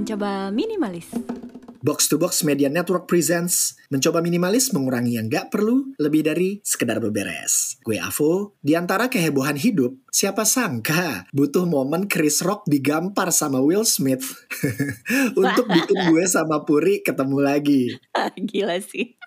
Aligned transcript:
Mencoba 0.00 0.48
minimalis. 0.48 1.12
Box 1.80 2.12
to 2.12 2.20
Box 2.20 2.44
Media 2.44 2.68
Network 2.68 3.08
presents 3.08 3.80
Mencoba 3.90 4.22
minimalis 4.22 4.70
mengurangi 4.70 5.18
yang 5.18 5.26
gak 5.26 5.50
perlu 5.50 5.98
lebih 5.98 6.22
dari 6.22 6.62
sekedar 6.62 7.02
beberes. 7.02 7.74
Gue 7.82 7.98
Avo, 7.98 8.54
di 8.62 8.78
antara 8.78 9.10
kehebohan 9.10 9.58
hidup, 9.58 9.98
siapa 10.14 10.46
sangka 10.46 11.26
butuh 11.34 11.66
momen 11.66 12.06
Chris 12.06 12.38
Rock 12.38 12.70
digampar 12.70 13.34
sama 13.34 13.58
Will 13.58 13.82
Smith 13.82 14.22
untuk 15.42 15.66
bikin 15.66 16.06
gue 16.06 16.24
sama 16.30 16.62
Puri 16.62 17.02
ketemu 17.02 17.42
lagi. 17.42 17.90
Gila 18.54 18.78
sih. 18.78 19.18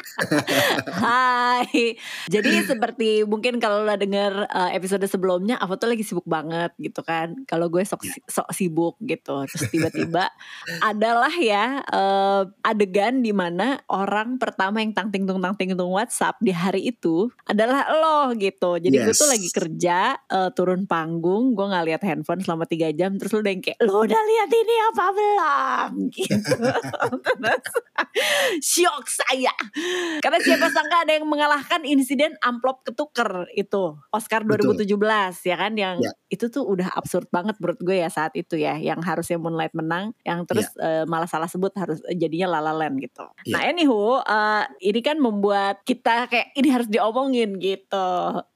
Hai. 1.04 2.00
Jadi 2.32 2.64
seperti 2.64 3.28
mungkin 3.28 3.60
kalau 3.60 3.84
lo 3.84 4.00
denger 4.00 4.48
uh, 4.48 4.72
episode 4.72 5.04
sebelumnya, 5.12 5.60
Avo 5.60 5.76
tuh 5.76 5.92
lagi 5.92 6.08
sibuk 6.08 6.24
banget 6.24 6.72
gitu 6.80 7.04
kan. 7.04 7.36
Kalau 7.52 7.68
gue 7.68 7.84
sok, 7.84 8.00
sok 8.32 8.48
sibuk 8.56 8.96
gitu. 9.04 9.44
Terus 9.52 9.68
tiba-tiba 9.68 10.32
adalah 10.80 11.36
ya 11.36 11.84
uh, 11.84 12.43
adegan 12.62 13.22
di 13.22 13.32
mana 13.32 13.80
orang 13.92 14.42
pertama 14.42 14.80
yang 14.82 14.92
tangting 14.92 15.24
tung 15.24 15.40
tangting 15.40 15.76
tung 15.76 15.92
WhatsApp 15.94 16.40
di 16.42 16.52
hari 16.52 16.90
itu 16.90 17.30
adalah 17.48 17.88
lo 17.90 18.34
gitu. 18.36 18.80
Jadi 18.80 18.96
yes. 18.96 19.06
gue 19.08 19.16
tuh 19.16 19.30
lagi 19.30 19.50
kerja 19.52 19.98
uh, 20.30 20.50
turun 20.52 20.86
panggung, 20.90 21.54
gue 21.54 21.66
nggak 21.66 21.86
lihat 21.90 22.02
handphone 22.04 22.42
selama 22.42 22.68
tiga 22.68 22.90
jam. 22.92 23.16
Terus 23.16 23.32
lo 23.34 23.40
udah 23.42 23.52
yang 23.52 23.64
kayak 23.64 23.80
lo 23.84 24.04
udah 24.04 24.22
lihat 24.22 24.50
ini 24.52 24.76
apa 24.92 25.06
belum? 25.14 25.92
Gitu. 26.14 26.56
Syok 28.62 29.06
saya. 29.10 29.54
Karena 30.22 30.40
siapa 30.40 30.70
sangka 30.70 31.04
ada 31.04 31.12
yang 31.18 31.28
mengalahkan 31.28 31.82
insiden 31.84 32.38
amplop 32.40 32.86
ketuker 32.86 33.50
itu 33.54 33.98
Oscar 34.14 34.46
2017 34.46 34.86
Betul. 34.86 35.50
ya 35.50 35.56
kan 35.58 35.74
yang 35.74 35.98
ya. 36.00 36.12
itu 36.30 36.48
tuh 36.50 36.64
udah 36.66 36.94
absurd 36.94 37.28
banget 37.34 37.58
menurut 37.60 37.80
gue 37.82 37.98
ya 38.02 38.10
saat 38.10 38.34
itu 38.38 38.58
ya 38.58 38.78
yang 38.78 39.02
harusnya 39.02 39.38
Moonlight 39.38 39.74
menang 39.74 40.14
yang 40.22 40.46
terus 40.46 40.70
ya. 40.78 41.04
uh, 41.04 41.04
malah 41.10 41.30
salah 41.30 41.50
sebut 41.50 41.74
harus 41.78 42.00
jadi 42.10 42.33
jadinya 42.34 42.58
La 42.58 42.66
La 42.66 42.74
Land 42.74 42.98
gitu. 42.98 43.30
Yeah. 43.46 43.54
Nah 43.54 43.62
anywho, 43.70 44.26
uh, 44.26 44.66
ini 44.82 45.06
kan 45.06 45.22
membuat 45.22 45.86
kita 45.86 46.26
kayak 46.26 46.50
ini 46.58 46.74
harus 46.74 46.90
diomongin 46.90 47.62
gitu. 47.62 48.10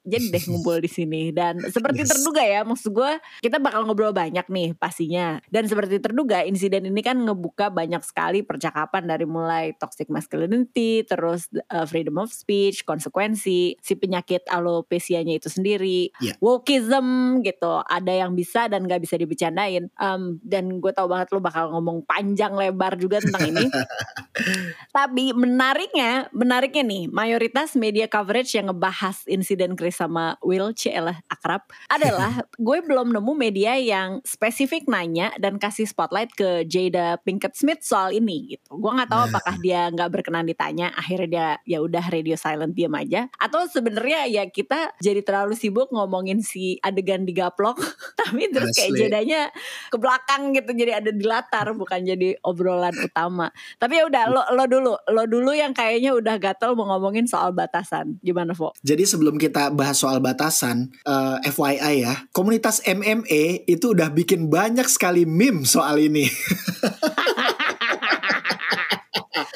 Jadi 0.08 0.32
deh 0.32 0.44
ngumpul 0.50 0.80
di 0.80 0.88
sini 0.88 1.36
dan 1.36 1.60
seperti 1.60 2.08
yes. 2.08 2.16
terduga 2.16 2.40
ya, 2.40 2.64
maksud 2.64 2.96
gue 2.96 3.20
kita 3.44 3.60
bakal 3.60 3.86
ngobrol 3.86 4.16
banyak 4.16 4.48
nih 4.50 4.74
pastinya. 4.74 5.38
Dan 5.52 5.70
seperti 5.70 6.02
terduga 6.02 6.42
insiden 6.48 6.90
ini 6.90 7.04
kan 7.06 7.22
ngebuka 7.22 7.70
banyak 7.70 8.02
sekali 8.02 8.42
percakapan 8.42 9.04
dari 9.04 9.28
mulai 9.28 9.76
toxic 9.76 10.08
masculinity, 10.08 11.04
terus 11.04 11.52
uh, 11.70 11.84
freedom 11.84 12.24
of 12.24 12.32
speech, 12.32 12.88
konsekuensi, 12.88 13.76
si 13.78 13.94
penyakit 14.00 14.48
alopesianya 14.48 15.38
itu 15.44 15.52
sendiri, 15.52 16.10
yeah. 16.24 16.40
wokeism 16.40 17.44
gitu. 17.44 17.84
Ada 17.84 18.26
yang 18.26 18.32
bisa 18.32 18.72
dan 18.72 18.88
gak 18.88 19.04
bisa 19.04 19.20
dibicarain. 19.20 19.92
Um, 20.00 20.40
dan 20.40 20.80
gue 20.80 20.96
tau 20.96 21.12
banget 21.12 21.36
lo 21.36 21.44
bakal 21.44 21.68
ngomong 21.76 22.08
panjang 22.08 22.56
lebar 22.56 22.96
juga 22.96 23.20
tentang 23.20 23.44
ini. 23.52 23.67
Tapi 24.98 25.34
menariknya, 25.34 26.30
menariknya 26.34 26.84
nih, 26.86 27.04
mayoritas 27.10 27.74
media 27.74 28.06
coverage 28.10 28.54
yang 28.58 28.70
ngebahas 28.70 29.26
insiden 29.30 29.74
Chris 29.78 29.98
sama 29.98 30.38
Will 30.42 30.74
Cielah 30.74 31.22
akrab 31.28 31.66
adalah 31.90 32.46
gue 32.68 32.80
belum 32.84 33.14
nemu 33.14 33.34
media 33.34 33.76
yang 33.78 34.22
spesifik 34.24 34.86
nanya 34.90 35.34
dan 35.42 35.58
kasih 35.58 35.90
spotlight 35.90 36.32
ke 36.34 36.66
Jada 36.66 37.18
Pinkett 37.22 37.58
Smith 37.58 37.82
soal 37.84 38.14
ini 38.14 38.58
gitu. 38.58 38.78
Gue 38.78 38.92
nggak 38.94 39.10
tahu 39.10 39.22
apakah 39.32 39.56
dia 39.66 39.90
nggak 39.92 40.10
berkenan 40.10 40.46
ditanya, 40.46 40.94
akhirnya 40.94 41.28
dia 41.28 41.48
ya 41.66 41.80
udah 41.84 42.04
radio 42.10 42.36
silent 42.38 42.74
diam 42.78 42.94
aja, 42.94 43.28
atau 43.38 43.66
sebenarnya 43.68 44.30
ya 44.30 44.44
kita 44.50 44.96
jadi 45.02 45.22
terlalu 45.26 45.58
sibuk 45.58 45.90
ngomongin 45.92 46.42
si 46.42 46.78
adegan 46.82 47.26
digaplok, 47.26 47.82
tapi 48.20 48.50
terus 48.50 48.74
Asli. 48.74 48.80
kayak 48.80 48.92
jadanya 48.98 49.42
ke 49.90 49.98
belakang 49.98 50.54
gitu, 50.56 50.72
jadi 50.74 51.02
ada 51.04 51.12
di 51.12 51.26
latar 51.26 51.74
bukan 51.74 52.00
jadi 52.04 52.38
obrolan 52.46 52.94
utama. 52.98 53.50
Tapi 53.78 54.00
ya 54.00 54.04
udah 54.08 54.24
lo 54.30 54.42
lo 54.54 54.64
dulu, 54.66 54.94
lo 55.12 55.24
dulu 55.26 55.52
yang 55.54 55.74
kayaknya 55.74 56.14
udah 56.14 56.36
gatel 56.38 56.74
mau 56.78 56.90
ngomongin 56.96 57.26
soal 57.26 57.52
batasan. 57.52 58.18
Gimana, 58.22 58.54
Vo? 58.54 58.74
Jadi 58.82 59.04
sebelum 59.04 59.36
kita 59.38 59.74
bahas 59.74 59.98
soal 60.00 60.22
batasan, 60.22 60.94
uh, 61.04 61.42
eh, 61.44 61.52
FYI 61.52 61.94
ya, 62.06 62.14
komunitas 62.32 62.82
MMA 62.86 63.68
itu 63.70 63.94
udah 63.94 64.10
bikin 64.14 64.48
banyak 64.48 64.86
sekali 64.88 65.28
meme 65.28 65.66
soal 65.68 66.00
ini. 66.02 66.26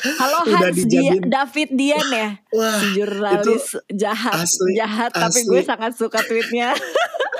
Halo 0.01 0.45
Hans 0.45 0.81
Dia, 0.89 1.17
David 1.21 1.69
Dian 1.77 2.07
ya, 2.09 2.29
Wah, 2.53 2.81
jurnalis 2.93 3.77
jahat, 3.93 4.33
asli, 4.45 4.77
jahat. 4.77 5.11
Asli. 5.13 5.21
Tapi 5.21 5.39
gue 5.45 5.61
sangat 5.61 5.91
suka 5.97 6.21
tweetnya. 6.25 6.73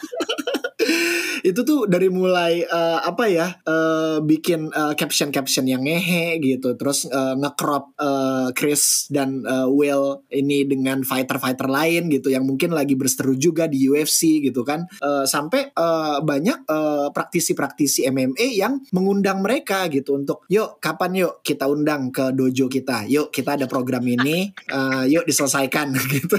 itu 1.52 1.62
tuh 1.68 1.84
dari 1.84 2.08
mulai 2.08 2.64
uh, 2.64 3.04
apa 3.04 3.28
ya 3.28 3.48
uh, 3.68 4.24
bikin 4.24 4.72
uh, 4.72 4.96
caption 4.96 5.30
caption 5.36 5.68
yang 5.68 5.84
ngehe 5.84 6.40
gitu. 6.40 6.80
Terus 6.80 7.06
uh, 7.12 7.36
ngecrop 7.36 7.92
uh, 8.00 8.56
Chris 8.56 9.12
dan 9.12 9.44
uh, 9.44 9.68
Will 9.68 10.24
ini 10.32 10.64
dengan 10.64 11.04
fighter 11.04 11.38
fighter 11.38 11.68
lain 11.68 12.08
gitu 12.08 12.32
yang 12.32 12.48
mungkin 12.48 12.72
lagi 12.72 12.96
berseteru 12.96 13.36
juga 13.36 13.68
di 13.68 13.84
UFC 13.92 14.40
gitu 14.40 14.64
kan. 14.64 14.88
Uh, 15.04 15.28
sampai 15.28 15.76
uh, 15.76 16.24
banyak 16.24 16.64
uh, 16.72 17.12
praktisi-praktisi 17.12 18.08
MMA 18.08 18.56
yang 18.56 18.80
mengundang 18.96 19.44
mereka 19.44 19.92
gitu 19.92 20.16
untuk 20.16 20.48
yuk 20.48 20.80
kapan 20.80 21.28
yuk 21.28 21.44
kita 21.44 21.68
undang 21.68 22.16
ke 22.16 22.32
dojo 22.32 22.72
kita? 22.72 23.04
Yuk 23.12 23.28
kita 23.30 23.60
ada 23.60 23.68
program 23.68 24.08
ini 24.08 24.56
uh, 24.72 25.04
yuk 25.14 25.28
diselesaikan. 25.28 25.94
Gitu. 26.12 26.38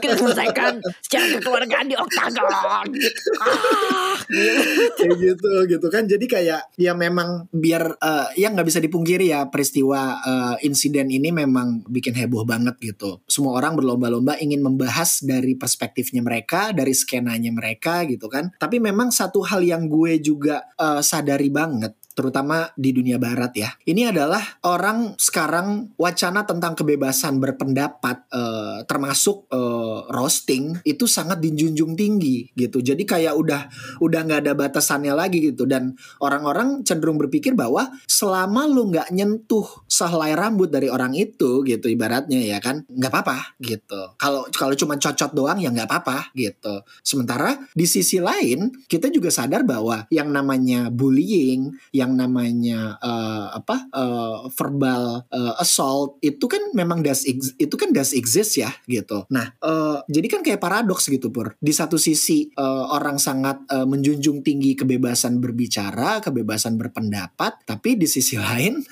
Kita 0.00 0.14
selesaikan 0.16 0.80
secara 1.04 1.36
kekeluargaan 1.36 1.86
di 1.88 1.96
oktagon. 1.96 2.86
Gitu. 2.96 3.30
kayak 4.98 5.16
gitu 5.18 5.52
gitu 5.68 5.86
kan. 5.88 6.04
Jadi 6.06 6.24
kayak 6.26 6.74
ya 6.76 6.92
memang 6.92 7.48
biar 7.54 7.96
uh, 7.98 8.28
ya 8.34 8.50
nggak 8.50 8.66
bisa 8.68 8.80
dipungkiri 8.82 9.30
ya 9.32 9.48
peristiwa 9.48 10.20
uh, 10.22 10.56
insiden 10.64 11.08
ini 11.08 11.30
memang 11.30 11.86
bikin 11.86 12.12
heboh 12.16 12.44
banget 12.44 12.76
gitu. 12.82 13.22
Semua 13.30 13.56
orang 13.56 13.78
berlomba-lomba 13.78 14.36
ingin 14.42 14.60
membahas 14.60 15.22
dari 15.22 15.54
perspektifnya 15.54 16.20
mereka 16.20 16.74
dari 16.74 16.92
skenanya 16.92 17.54
mereka 17.54 18.04
gitu 18.08 18.26
kan. 18.26 18.50
Tapi 18.58 18.82
memang 18.82 19.14
satu 19.14 19.44
hal 19.46 19.62
yang 19.62 19.86
gue 19.86 20.18
juga 20.18 20.66
uh, 20.76 21.00
sadari 21.00 21.48
banget 21.48 22.01
terutama 22.12 22.68
di 22.76 22.92
dunia 22.92 23.16
barat 23.16 23.52
ya. 23.56 23.70
Ini 23.84 24.12
adalah 24.12 24.42
orang 24.64 25.16
sekarang 25.16 25.96
wacana 25.96 26.44
tentang 26.44 26.76
kebebasan 26.76 27.40
berpendapat 27.40 28.28
uh, 28.32 28.84
termasuk 28.84 29.48
uh, 29.52 30.08
roasting 30.12 30.76
itu 30.84 31.08
sangat 31.08 31.40
dijunjung 31.40 31.96
tinggi 31.96 32.52
gitu. 32.52 32.84
Jadi 32.84 33.02
kayak 33.08 33.34
udah 33.36 33.68
udah 34.04 34.20
nggak 34.24 34.40
ada 34.48 34.52
batasannya 34.52 35.12
lagi 35.16 35.52
gitu 35.52 35.64
dan 35.64 35.96
orang-orang 36.20 36.84
cenderung 36.84 37.16
berpikir 37.16 37.56
bahwa 37.56 37.90
selama 38.06 38.68
lu 38.68 38.92
nggak 38.92 39.10
nyentuh 39.10 39.64
sehelai 39.88 40.36
rambut 40.36 40.68
dari 40.68 40.92
orang 40.92 41.16
itu 41.16 41.64
gitu 41.64 41.86
ibaratnya 41.88 42.38
ya 42.38 42.58
kan 42.60 42.84
nggak 42.86 43.12
apa-apa 43.12 43.56
gitu. 43.64 44.00
Kalau 44.20 44.46
kalau 44.52 44.74
cuma 44.76 45.00
cocot 45.00 45.32
doang 45.32 45.58
ya 45.58 45.72
nggak 45.72 45.88
apa-apa 45.88 46.32
gitu. 46.36 46.84
Sementara 47.00 47.56
di 47.72 47.88
sisi 47.88 48.20
lain 48.20 48.70
kita 48.86 49.08
juga 49.08 49.32
sadar 49.32 49.64
bahwa 49.64 50.04
yang 50.12 50.28
namanya 50.28 50.92
bullying 50.92 51.72
namanya 52.10 52.98
uh, 52.98 53.54
apa 53.54 53.86
uh, 53.94 54.50
verbal 54.50 55.22
uh, 55.30 55.54
assault 55.62 56.18
itu 56.18 56.50
kan 56.50 56.74
memang 56.74 57.06
does 57.06 57.22
itu 57.22 57.74
kan 57.78 57.94
does 57.94 58.10
exist 58.10 58.58
ya 58.58 58.74
gitu. 58.90 59.22
Nah, 59.30 59.54
uh, 59.62 60.02
jadi 60.10 60.26
kan 60.26 60.40
kayak 60.42 60.58
paradoks 60.58 61.06
gitu 61.06 61.30
pur. 61.30 61.54
Di 61.62 61.70
satu 61.70 61.94
sisi 61.94 62.50
uh, 62.58 62.90
orang 62.90 63.22
sangat 63.22 63.62
uh, 63.70 63.86
menjunjung 63.86 64.42
tinggi 64.42 64.74
kebebasan 64.74 65.38
berbicara, 65.38 66.18
kebebasan 66.18 66.74
berpendapat, 66.74 67.62
tapi 67.62 67.94
di 67.94 68.10
sisi 68.10 68.34
lain 68.42 68.82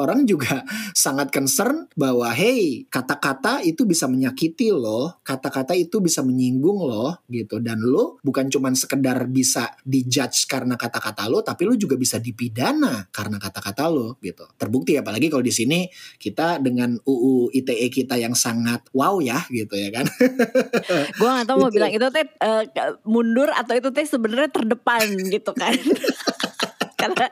orang 0.00 0.24
juga 0.24 0.64
sangat 0.96 1.28
concern 1.28 1.84
bahwa 1.92 2.32
hey, 2.32 2.88
kata-kata 2.88 3.60
itu 3.60 3.84
bisa 3.84 4.08
menyakiti 4.08 4.72
loh, 4.72 5.20
kata-kata 5.20 5.76
itu 5.76 6.00
bisa 6.00 6.24
menyinggung 6.24 6.80
loh 6.80 7.20
gitu 7.28 7.60
dan 7.60 7.84
lo 7.84 8.16
bukan 8.24 8.48
cuman 8.48 8.72
sekedar 8.72 9.28
bisa 9.28 9.76
dijudge 9.84 10.48
karena 10.48 10.80
kata-kata 10.80 11.28
lo, 11.28 11.44
tapi 11.44 11.68
lo 11.68 11.76
juga 11.76 11.98
bisa 12.00 12.16
dipilih 12.16 12.45
pidana 12.46 13.10
karena 13.10 13.42
kata-kata 13.42 13.90
lo 13.90 14.14
gitu. 14.22 14.46
Terbukti 14.54 14.94
apalagi 14.94 15.26
kalau 15.26 15.42
di 15.42 15.50
sini 15.50 15.90
kita 16.14 16.62
dengan 16.62 16.94
UU 17.02 17.50
ITE 17.50 17.90
kita 17.90 18.14
yang 18.14 18.38
sangat 18.38 18.86
wow 18.94 19.18
ya 19.18 19.42
gitu 19.50 19.74
ya 19.74 19.90
kan. 19.90 20.06
Gue 21.18 21.26
gak 21.26 21.46
tau 21.50 21.58
mau 21.58 21.74
bilang 21.74 21.90
itu 21.90 22.06
teh 22.14 22.22
uh, 22.38 22.62
mundur 23.02 23.50
atau 23.50 23.74
itu 23.74 23.90
teh 23.90 24.06
sebenarnya 24.06 24.54
terdepan 24.54 25.10
gitu 25.26 25.50
kan. 25.58 25.74
karena 27.06 27.26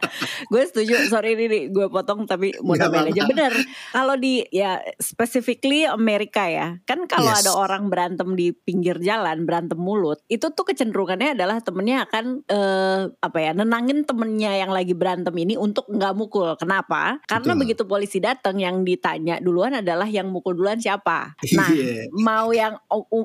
gue 0.53 0.63
setuju 0.63 0.95
sorry 1.11 1.35
ini 1.35 1.45
nih 1.51 1.63
gue 1.75 1.87
potong 1.91 2.29
tapi 2.31 2.55
mau 2.63 2.79
tambahin 2.79 3.11
aja 3.11 3.23
bener 3.27 3.53
kalau 3.91 4.15
di 4.15 4.47
ya 4.55 4.79
specifically 5.03 5.89
Amerika 5.89 6.47
ya 6.47 6.79
kan 6.87 7.11
kalau 7.11 7.35
yes. 7.35 7.43
ada 7.47 7.53
orang 7.59 7.91
berantem 7.91 8.39
di 8.39 8.55
pinggir 8.55 9.03
jalan 9.03 9.43
berantem 9.43 9.77
mulut 9.79 10.23
itu 10.31 10.47
tuh 10.55 10.65
kecenderungannya 10.65 11.35
adalah 11.35 11.59
temennya 11.59 12.07
akan 12.07 12.25
uh, 12.47 13.01
apa 13.19 13.39
ya 13.41 13.51
nenangin 13.57 14.07
temennya 14.07 14.53
yang 14.63 14.71
lagi 14.71 14.95
berantem 14.95 15.35
ini 15.35 15.59
untuk 15.59 15.89
nggak 15.91 16.15
mukul 16.15 16.55
kenapa 16.55 17.19
karena 17.27 17.53
Betul. 17.57 17.63
begitu 17.67 17.83
polisi 17.85 18.19
datang 18.23 18.61
yang 18.61 18.87
ditanya 18.87 19.43
duluan 19.43 19.81
adalah 19.81 20.07
yang 20.07 20.31
mukul 20.31 20.55
duluan 20.55 20.79
siapa 20.79 21.35
nah 21.57 21.69
yeah. 21.73 22.07
mau 22.15 22.53
yang 22.55 22.79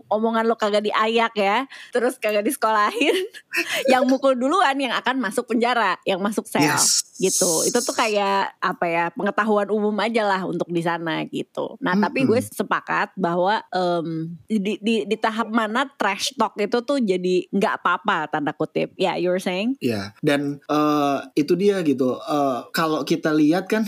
omongan 0.10 0.48
lo 0.48 0.56
kagak 0.56 0.88
diayak 0.88 1.34
ya 1.36 1.68
terus 1.94 2.18
kagak 2.18 2.48
disekolahin 2.48 3.16
yang 3.92 4.08
mukul 4.08 4.34
duluan 4.34 4.76
yang 4.80 4.96
akan 4.96 5.20
masuk 5.20 5.50
penjara 5.50 6.00
yang 6.08 6.22
masuk 6.24 6.39
masuk 6.40 6.48
sel 6.48 6.64
yes. 6.64 7.04
gitu. 7.20 7.68
Itu 7.68 7.84
tuh 7.84 7.96
kayak 7.96 8.56
apa 8.64 8.86
ya 8.88 9.06
pengetahuan 9.12 9.68
umum 9.68 9.94
aja 10.00 10.24
lah 10.24 10.42
untuk 10.48 10.72
di 10.72 10.80
sana 10.80 11.28
gitu. 11.28 11.76
Nah 11.84 12.00
hmm. 12.00 12.04
tapi 12.08 12.20
gue 12.24 12.40
sepakat 12.40 13.12
bahwa 13.20 13.60
um, 13.76 14.32
di, 14.48 14.80
di 14.80 15.04
di 15.04 15.18
tahap 15.20 15.52
mana 15.52 15.84
trash 16.00 16.32
talk 16.40 16.56
itu 16.56 16.80
tuh 16.80 17.04
jadi 17.04 17.44
nggak 17.52 17.84
apa-apa 17.84 18.32
tanda 18.32 18.56
kutip. 18.56 18.96
Ya 18.96 19.14
yeah, 19.14 19.16
you're 19.20 19.44
saying? 19.44 19.76
Ya 19.84 19.92
yeah. 19.92 20.06
dan 20.24 20.64
uh, 20.72 21.28
itu 21.36 21.60
dia 21.60 21.84
gitu. 21.84 22.16
Uh, 22.24 22.64
kalau 22.72 23.04
kita 23.04 23.36
lihat 23.36 23.68
kan 23.68 23.84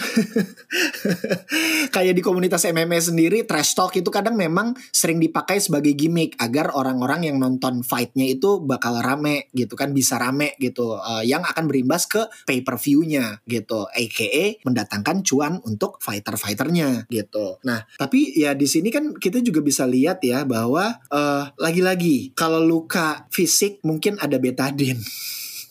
kayak 1.95 2.13
di 2.19 2.21
komunitas 2.23 2.67
MMA 2.67 2.99
sendiri 2.99 3.47
trash 3.47 3.73
talk 3.73 3.95
itu 3.95 4.11
kadang 4.11 4.35
memang 4.35 4.75
sering 4.91 5.23
dipakai 5.23 5.63
sebagai 5.63 5.95
gimmick 5.95 6.35
agar 6.35 6.75
orang-orang 6.75 7.31
yang 7.31 7.37
nonton 7.39 7.85
fightnya 7.85 8.27
itu 8.27 8.59
bakal 8.59 8.99
rame 8.99 9.47
gitu 9.55 9.79
kan 9.79 9.95
bisa 9.95 10.19
rame 10.19 10.57
gitu 10.59 10.99
uh, 10.99 11.23
yang 11.23 11.45
akan 11.45 11.69
berimbas 11.69 12.09
ke 12.09 12.30
pay 12.45 12.63
per 12.65 12.77
view-nya 12.81 13.39
gitu 13.45 13.87
aka 13.87 14.61
mendatangkan 14.63 15.23
cuan 15.25 15.59
untuk 15.67 16.01
fighter-fighternya 16.01 17.07
gitu. 17.11 17.61
Nah, 17.67 17.83
tapi 17.99 18.33
ya 18.35 18.55
di 18.57 18.65
sini 18.65 18.89
kan 18.89 19.15
kita 19.15 19.43
juga 19.43 19.61
bisa 19.61 19.83
lihat 19.85 20.23
ya 20.23 20.43
bahwa 20.47 20.99
uh, 21.11 21.51
lagi-lagi 21.59 22.33
kalau 22.33 22.63
luka 22.63 23.27
fisik 23.29 23.83
mungkin 23.85 24.17
ada 24.19 24.37
betadine. 24.41 25.01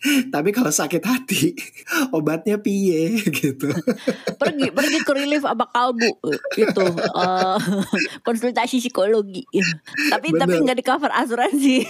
Tapi 0.34 0.50
kalau 0.50 0.72
sakit 0.72 1.02
hati 1.04 1.52
obatnya 2.16 2.56
piye 2.56 3.20
gitu. 3.40 3.68
pergi 4.40 4.72
pergi 4.72 4.98
ke 5.04 5.12
relief 5.12 5.44
apa 5.44 5.68
kalbu 5.68 6.12
itu 6.56 6.86
uh, 7.12 7.60
konsultasi 8.24 8.80
psikologi. 8.80 9.44
Tapi 10.08 10.32
Bener. 10.32 10.40
tapi 10.40 10.54
nggak 10.64 10.78
di 10.80 10.84
cover 10.84 11.12
asuransi. 11.12 11.84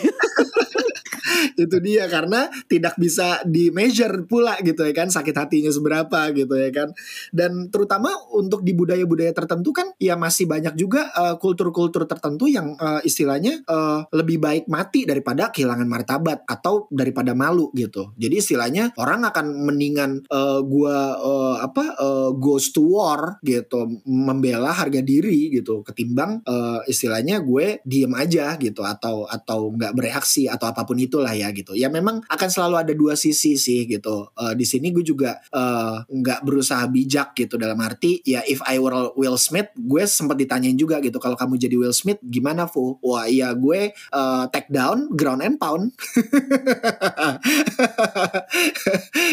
Itu 1.57 1.77
dia 1.81 2.07
karena 2.07 2.47
tidak 2.69 2.95
bisa 3.01 3.41
di 3.47 3.73
measure 3.73 4.27
pula 4.29 4.59
gitu 4.61 4.85
ya 4.85 4.93
kan 4.95 5.09
sakit 5.09 5.35
hatinya 5.35 5.73
seberapa 5.73 6.31
gitu 6.37 6.55
ya 6.55 6.71
kan. 6.71 6.89
Dan 7.33 7.73
terutama 7.73 8.13
untuk 8.35 8.63
di 8.63 8.77
budaya-budaya 8.77 9.33
tertentu 9.33 9.71
kan 9.75 9.93
ya 9.97 10.15
masih 10.15 10.47
banyak 10.47 10.75
juga 10.77 11.11
eh, 11.15 11.37
kultur-kultur 11.41 12.05
tertentu 12.05 12.51
yang 12.51 12.75
uh, 12.81 12.99
istilahnya 13.05 13.63
uh, 13.69 14.03
lebih 14.13 14.43
baik 14.43 14.65
mati 14.67 15.05
daripada 15.07 15.53
kehilangan 15.53 15.87
martabat 15.87 16.43
atau 16.49 16.91
daripada 16.91 17.37
malu 17.37 17.71
gitu. 17.77 18.13
Jadi 18.17 18.41
istilahnya 18.41 18.93
orang 18.99 19.25
akan 19.29 19.47
mendingan 19.69 20.25
uh, 20.29 20.61
gua 20.65 21.17
uh, 21.19 21.57
apa 21.63 21.85
uh, 21.97 22.31
goes 22.35 22.75
to 22.75 22.83
war 22.83 23.39
gitu 23.45 24.03
membela 24.05 24.75
harga 24.75 25.01
diri 25.01 25.53
gitu 25.55 25.87
ketimbang 25.87 26.43
uh, 26.45 26.83
istilahnya 26.87 27.39
gue 27.45 27.81
diem 27.87 28.13
aja 28.15 28.57
gitu 28.59 28.83
atau 28.83 29.25
atau 29.29 29.71
nggak 29.71 29.95
bereaksi 29.95 30.51
atau 30.51 30.71
apa 30.71 30.83
pun 30.83 30.99
itu 30.99 31.23
itulah 31.31 31.35
ya 31.38 31.55
gitu. 31.55 31.73
Ya 31.79 31.88
memang 31.88 32.23
akan 32.27 32.49
selalu 32.50 32.77
ada 32.82 32.93
dua 32.94 33.15
sisi 33.15 33.55
sih 33.55 33.87
gitu. 33.87 34.31
Uh, 34.35 34.55
di 34.59 34.67
sini 34.67 34.91
gue 34.91 35.06
juga 35.06 35.38
uh, 35.55 36.03
nggak 36.11 36.43
berusaha 36.43 36.82
bijak 36.91 37.35
gitu. 37.38 37.55
Dalam 37.56 37.79
arti 37.79 38.19
ya 38.27 38.43
if 38.47 38.59
I 38.67 38.82
were 38.82 39.15
Will 39.15 39.38
Smith 39.38 39.71
gue 39.79 40.03
sempat 40.06 40.37
ditanyain 40.38 40.75
juga 40.75 40.99
gitu. 40.99 41.23
Kalau 41.23 41.38
kamu 41.38 41.55
jadi 41.61 41.77
Will 41.79 41.94
Smith 41.94 42.19
gimana 42.25 42.67
Fu? 42.67 42.99
Wah 43.03 43.31
iya 43.31 43.55
gue 43.55 43.94
uh, 44.11 44.44
take 44.50 44.71
down 44.73 45.15
ground 45.15 45.43
and 45.47 45.56
pound. 45.61 45.94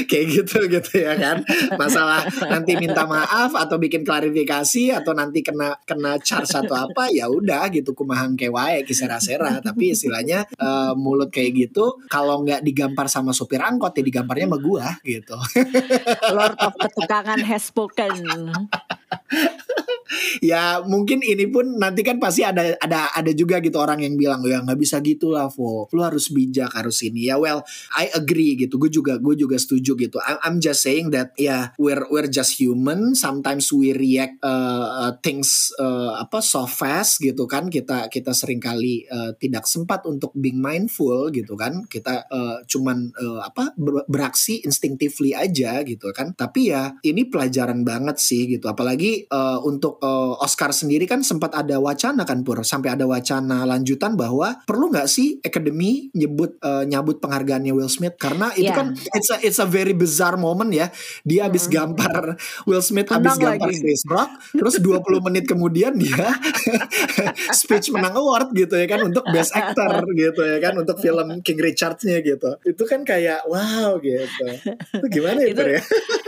Kayak 0.09 0.25
gitu 0.29 0.57
gitu 0.69 0.91
ya 1.01 1.17
kan? 1.17 1.41
Masalah 1.75 2.29
nanti 2.47 2.77
minta 2.77 3.09
maaf 3.09 3.57
atau 3.57 3.81
bikin 3.81 4.05
klarifikasi 4.05 4.93
atau 4.93 5.17
nanti 5.17 5.41
kena 5.41 5.73
kena 5.87 6.21
charge 6.21 6.53
atau 6.53 6.75
apa 6.77 7.09
ya 7.09 7.25
udah 7.31 7.69
gitu. 7.73 7.97
Kumahang 7.97 8.37
kewae 8.37 8.85
kisera-sera 8.85 9.59
tapi 9.63 9.97
istilahnya 9.97 10.45
uh, 10.61 10.93
mulut 10.93 11.33
kayak 11.33 11.69
gitu 11.69 11.86
kalau 12.07 12.43
nggak 12.43 12.63
digampar 12.63 13.07
sama 13.07 13.31
sopir 13.31 13.61
angkot 13.61 13.95
ya 13.95 14.03
digamparnya 14.03 14.47
sama 14.49 14.59
gua 14.59 14.87
gitu. 15.03 15.37
Lord 16.35 16.57
of 16.59 16.73
ketukangan 16.75 17.41
has 17.43 17.67
spoken. 17.67 18.23
Ya 20.43 20.81
mungkin 20.85 21.21
ini 21.21 21.47
pun 21.47 21.77
nanti 21.77 22.01
kan 22.01 22.17
pasti 22.17 22.41
ada 22.41 22.73
ada 22.81 23.11
ada 23.13 23.31
juga 23.35 23.59
gitu 23.61 23.77
orang 23.77 24.01
yang 24.01 24.15
bilang 24.17 24.41
ya 24.47 24.63
nggak 24.63 24.79
bisa 24.79 24.97
gitu 25.03 25.33
lah 25.35 25.51
Vo. 25.53 25.85
Lu 25.93 26.01
harus 26.01 26.33
bijak 26.33 26.73
harus 26.73 27.03
ini. 27.05 27.29
Ya 27.29 27.37
well 27.37 27.61
I 27.93 28.09
agree 28.13 28.57
gitu. 28.57 28.81
Gue 28.81 28.89
juga 28.89 29.21
gue 29.21 29.35
juga 29.37 29.59
setuju 29.61 29.93
gitu. 29.97 30.17
I, 30.23 30.41
I'm 30.41 30.57
just 30.57 30.81
saying 30.81 31.13
that 31.13 31.37
ya 31.37 31.45
yeah, 31.45 31.61
we're 31.77 32.03
we're 32.09 32.29
just 32.31 32.57
human. 32.57 33.13
Sometimes 33.13 33.69
we 33.69 33.93
react 33.93 34.41
uh, 34.41 35.07
uh, 35.07 35.13
things 35.21 35.69
uh, 35.77 36.17
apa 36.17 36.41
so 36.41 36.65
fast 36.65 37.21
gitu 37.21 37.45
kan. 37.45 37.69
Kita 37.69 38.09
kita 38.09 38.33
sering 38.33 38.57
kali 38.57 39.05
uh, 39.07 39.37
tidak 39.37 39.69
sempat 39.69 40.03
untuk 40.09 40.33
being 40.33 40.57
mindful 40.57 41.29
gitu 41.29 41.53
kan. 41.53 41.85
Kita 41.85 42.25
uh, 42.27 42.65
cuman 42.65 43.13
uh, 43.13 43.45
apa 43.45 43.77
ber 43.77 44.07
beraksi 44.09 44.65
instinctively 44.65 45.37
aja 45.37 45.85
gitu 45.85 46.09
kan. 46.09 46.33
Tapi 46.33 46.73
ya 46.73 46.97
ini 47.05 47.29
pelajaran 47.29 47.85
banget 47.85 48.17
sih 48.17 48.49
gitu. 48.49 48.65
Apalagi 48.65 49.29
uh, 49.29 49.61
untuk 49.61 50.01
uh, 50.01 50.16
Oscar 50.41 50.73
sendiri 50.73 51.05
kan 51.05 51.21
sempat 51.21 51.53
ada 51.53 51.77
wacana 51.77 52.23
kan 52.23 52.41
Pur 52.41 52.61
sampai 52.61 52.93
ada 52.93 53.05
wacana 53.05 53.63
lanjutan 53.67 54.13
bahwa 54.13 54.59
perlu 54.63 54.89
nggak 54.93 55.07
sih 55.09 55.37
Academy 55.43 56.09
nyebut 56.13 56.57
uh, 56.61 56.83
nyabut 56.85 57.19
penghargaannya 57.23 57.73
Will 57.73 57.91
Smith 57.91 58.15
karena 58.17 58.51
itu 58.55 58.69
yeah. 58.69 58.77
kan 58.77 58.87
it's 59.15 59.29
a 59.29 59.37
it's 59.43 59.59
a 59.61 59.67
very 59.67 59.93
bizarre 59.93 60.37
moment 60.39 60.69
ya 60.73 60.89
dia 61.23 61.45
habis 61.45 61.67
mm. 61.67 61.71
gampar 61.73 62.37
Will 62.69 62.83
Smith 62.83 63.09
habis 63.09 63.35
gampar 63.37 63.69
lagi. 63.69 63.81
Chris 63.81 64.03
Rock 64.07 64.31
terus 64.53 64.75
20 64.81 65.27
menit 65.27 65.45
kemudian 65.45 65.93
dia 65.95 66.33
speech 67.59 67.93
menang 67.93 68.17
award 68.17 68.53
gitu 68.53 68.75
ya 68.77 68.87
kan 68.89 69.05
untuk 69.05 69.23
best 69.29 69.53
actor 69.53 70.03
gitu 70.13 70.41
ya 70.43 70.57
kan 70.57 70.73
untuk 70.77 70.97
film 70.99 71.27
King 71.41 71.59
Richard-nya 71.61 72.19
gitu 72.21 72.59
itu 72.63 72.83
kan 72.83 73.01
kayak 73.03 73.45
wow 73.45 73.97
gitu 74.01 74.47
itu 74.97 75.07
gimana 75.09 75.39
ya, 75.43 75.49
itu, 75.53 75.63
ya 75.63 75.81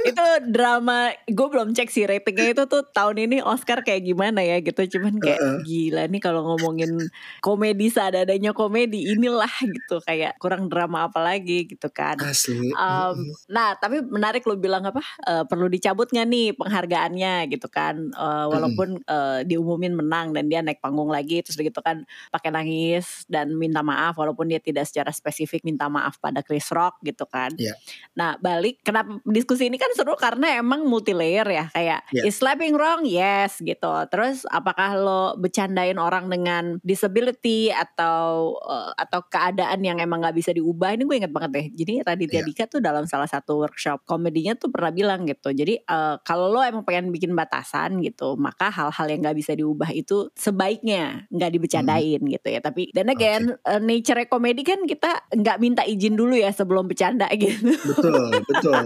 itu 0.06 0.26
drama 0.50 1.14
gue 1.28 1.48
belum 1.50 1.76
cek 1.76 1.90
sih 1.90 2.04
ratingnya 2.08 2.56
itu 2.56 2.64
tuh 2.70 2.84
tahun 2.90 3.30
ini 3.30 3.38
Oscar 3.44 3.79
kayak 3.82 4.04
gimana 4.06 4.42
ya 4.44 4.58
gitu. 4.60 4.98
Cuman 4.98 5.18
kayak 5.20 5.40
uh 5.40 5.48
-uh. 5.58 5.60
gila 5.64 6.04
nih 6.08 6.22
kalau 6.22 6.42
ngomongin 6.54 6.98
komedi 7.40 7.88
seadanya 7.92 8.52
komedi 8.52 9.12
inilah 9.12 9.52
gitu. 9.64 10.02
Kayak 10.04 10.38
kurang 10.38 10.68
drama 10.68 11.08
apa 11.08 11.20
lagi 11.20 11.70
gitu 11.70 11.90
kan. 11.90 12.20
Asli. 12.22 12.72
Um, 12.74 13.34
nah 13.50 13.76
tapi 13.76 14.02
menarik 14.06 14.46
lo 14.46 14.56
bilang 14.56 14.86
apa? 14.86 15.02
Uh, 15.26 15.44
perlu 15.48 15.68
dicabut 15.68 16.10
nggak 16.10 16.28
nih 16.28 16.48
penghargaannya 16.56 17.34
gitu 17.52 17.68
kan? 17.68 18.12
Uh, 18.16 18.46
walaupun 18.52 19.02
uh, 19.06 19.42
diumumin 19.44 19.96
menang 19.96 20.32
dan 20.36 20.48
dia 20.48 20.60
naik 20.64 20.80
panggung 20.80 21.10
lagi 21.10 21.42
terus 21.44 21.58
gitu 21.60 21.80
kan 21.84 22.04
pakai 22.30 22.50
nangis 22.54 23.26
dan 23.26 23.52
minta 23.56 23.82
maaf 23.82 24.16
walaupun 24.18 24.50
dia 24.50 24.62
tidak 24.62 24.88
secara 24.88 25.10
spesifik 25.14 25.64
minta 25.64 25.88
maaf 25.88 26.18
pada 26.22 26.44
Chris 26.46 26.68
Rock 26.72 27.02
gitu 27.04 27.26
kan. 27.30 27.52
Yeah. 27.60 27.76
nah 28.16 28.36
balik 28.40 28.82
kenapa 28.84 29.20
diskusi 29.28 29.68
ini 29.68 29.76
kan 29.80 29.92
seru 29.96 30.16
karena 30.16 30.60
emang 30.60 30.86
multi 30.86 31.12
layer 31.16 31.46
ya. 31.48 31.66
Kayak 31.72 32.06
yeah. 32.14 32.28
is 32.28 32.36
slapping 32.38 32.76
wrong? 32.76 33.04
Yes 33.06 33.60
gitu. 33.76 33.94
Terus 34.10 34.48
apakah 34.50 34.98
lo 34.98 35.24
bercandain 35.38 35.98
orang 36.02 36.28
dengan 36.28 36.78
disability 36.82 37.70
atau 37.70 38.58
uh, 38.64 38.92
atau 38.98 39.22
keadaan 39.30 39.86
yang 39.86 40.02
emang 40.02 40.26
nggak 40.26 40.38
bisa 40.38 40.52
diubah? 40.56 40.98
Ini 40.98 41.04
gue 41.06 41.18
inget 41.22 41.34
banget 41.34 41.52
deh. 41.54 41.68
Jadi 41.78 41.94
Raditya 42.02 42.42
yeah. 42.42 42.48
Dika 42.48 42.66
tuh 42.66 42.82
dalam 42.82 43.06
salah 43.06 43.30
satu 43.30 43.62
workshop 43.62 44.04
komedinya 44.10 44.58
tuh 44.58 44.74
pernah 44.74 44.90
bilang 44.90 45.30
gitu. 45.30 45.54
Jadi 45.54 45.86
uh, 45.86 46.18
kalau 46.26 46.50
lo 46.50 46.66
emang 46.66 46.82
pengen 46.82 47.14
bikin 47.14 47.36
batasan 47.38 48.02
gitu, 48.02 48.34
maka 48.40 48.74
hal-hal 48.74 49.06
yang 49.10 49.22
nggak 49.22 49.38
bisa 49.38 49.54
diubah 49.54 49.94
itu 49.94 50.32
sebaiknya 50.34 51.30
nggak 51.30 51.52
dibecandain 51.54 52.22
hmm. 52.24 52.32
gitu 52.40 52.48
ya. 52.50 52.60
Tapi 52.64 52.90
dan 52.96 53.08
again 53.14 53.54
okay. 53.54 53.78
uh, 53.78 53.82
nature 53.82 54.22
komedi 54.26 54.66
kan 54.66 54.84
kita 54.90 55.30
nggak 55.34 55.58
minta 55.62 55.84
izin 55.86 56.18
dulu 56.18 56.34
ya 56.34 56.50
sebelum 56.50 56.90
bercanda 56.90 57.30
gitu. 57.38 57.70
Betul, 57.70 58.24
betul, 58.48 58.86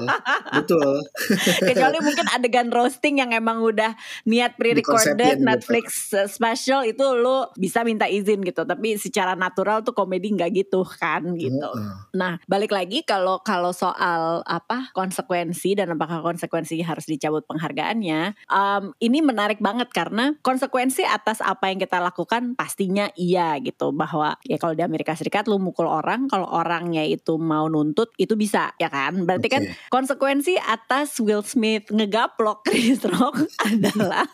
betul. 0.51 0.91
Kecuali 1.63 1.97
mungkin 2.03 2.25
adegan 2.33 2.69
roasting 2.73 3.21
yang 3.21 3.31
emang 3.31 3.61
udah 3.63 3.95
niat 4.27 4.55
pre-recorded 4.81 5.37
Netflix 5.39 6.09
gitu. 6.09 6.25
special 6.25 6.81
itu 6.87 7.05
lo 7.13 7.53
bisa 7.53 7.85
minta 7.85 8.09
izin 8.09 8.41
gitu 8.41 8.65
tapi 8.65 8.97
secara 8.97 9.37
natural 9.37 9.85
tuh 9.85 9.93
komedi 9.93 10.33
nggak 10.33 10.51
gitu 10.65 10.81
kan 10.97 11.37
gitu 11.37 11.61
uh, 11.61 11.77
uh. 11.77 11.95
nah 12.15 12.41
balik 12.49 12.73
lagi 12.73 13.05
kalau 13.05 13.39
kalau 13.45 13.69
soal 13.71 14.41
apa 14.47 14.89
konsekuensi 14.97 15.77
dan 15.77 15.93
apakah 15.93 16.25
konsekuensi 16.25 16.81
harus 16.81 17.05
dicabut 17.05 17.45
penghargaannya 17.45 18.35
um, 18.49 18.91
ini 18.99 19.21
menarik 19.21 19.61
banget 19.61 19.89
karena 19.93 20.33
konsekuensi 20.41 21.05
atas 21.05 21.39
apa 21.39 21.69
yang 21.69 21.79
kita 21.79 22.01
lakukan 22.01 22.57
pastinya 22.57 23.09
iya 23.13 23.55
gitu 23.61 23.93
bahwa 23.93 24.35
ya 24.43 24.57
kalau 24.57 24.73
di 24.73 24.83
Amerika 24.83 25.13
Serikat 25.13 25.45
lu 25.47 25.61
mukul 25.61 25.85
orang 25.85 26.27
kalau 26.27 26.49
orangnya 26.49 27.05
itu 27.05 27.37
mau 27.37 27.69
nuntut 27.69 28.11
itu 28.17 28.33
bisa 28.33 28.73
ya 28.81 28.89
kan 28.89 29.23
berarti 29.27 29.47
okay. 29.47 29.55
kan 29.55 29.63
konsekuensi 29.91 30.57
atas 30.57 31.19
Will 31.21 31.45
Smith 31.45 31.91
ngegaplok 31.91 32.65
Chris 32.65 33.03
Rock 33.05 33.45
adalah 33.69 34.25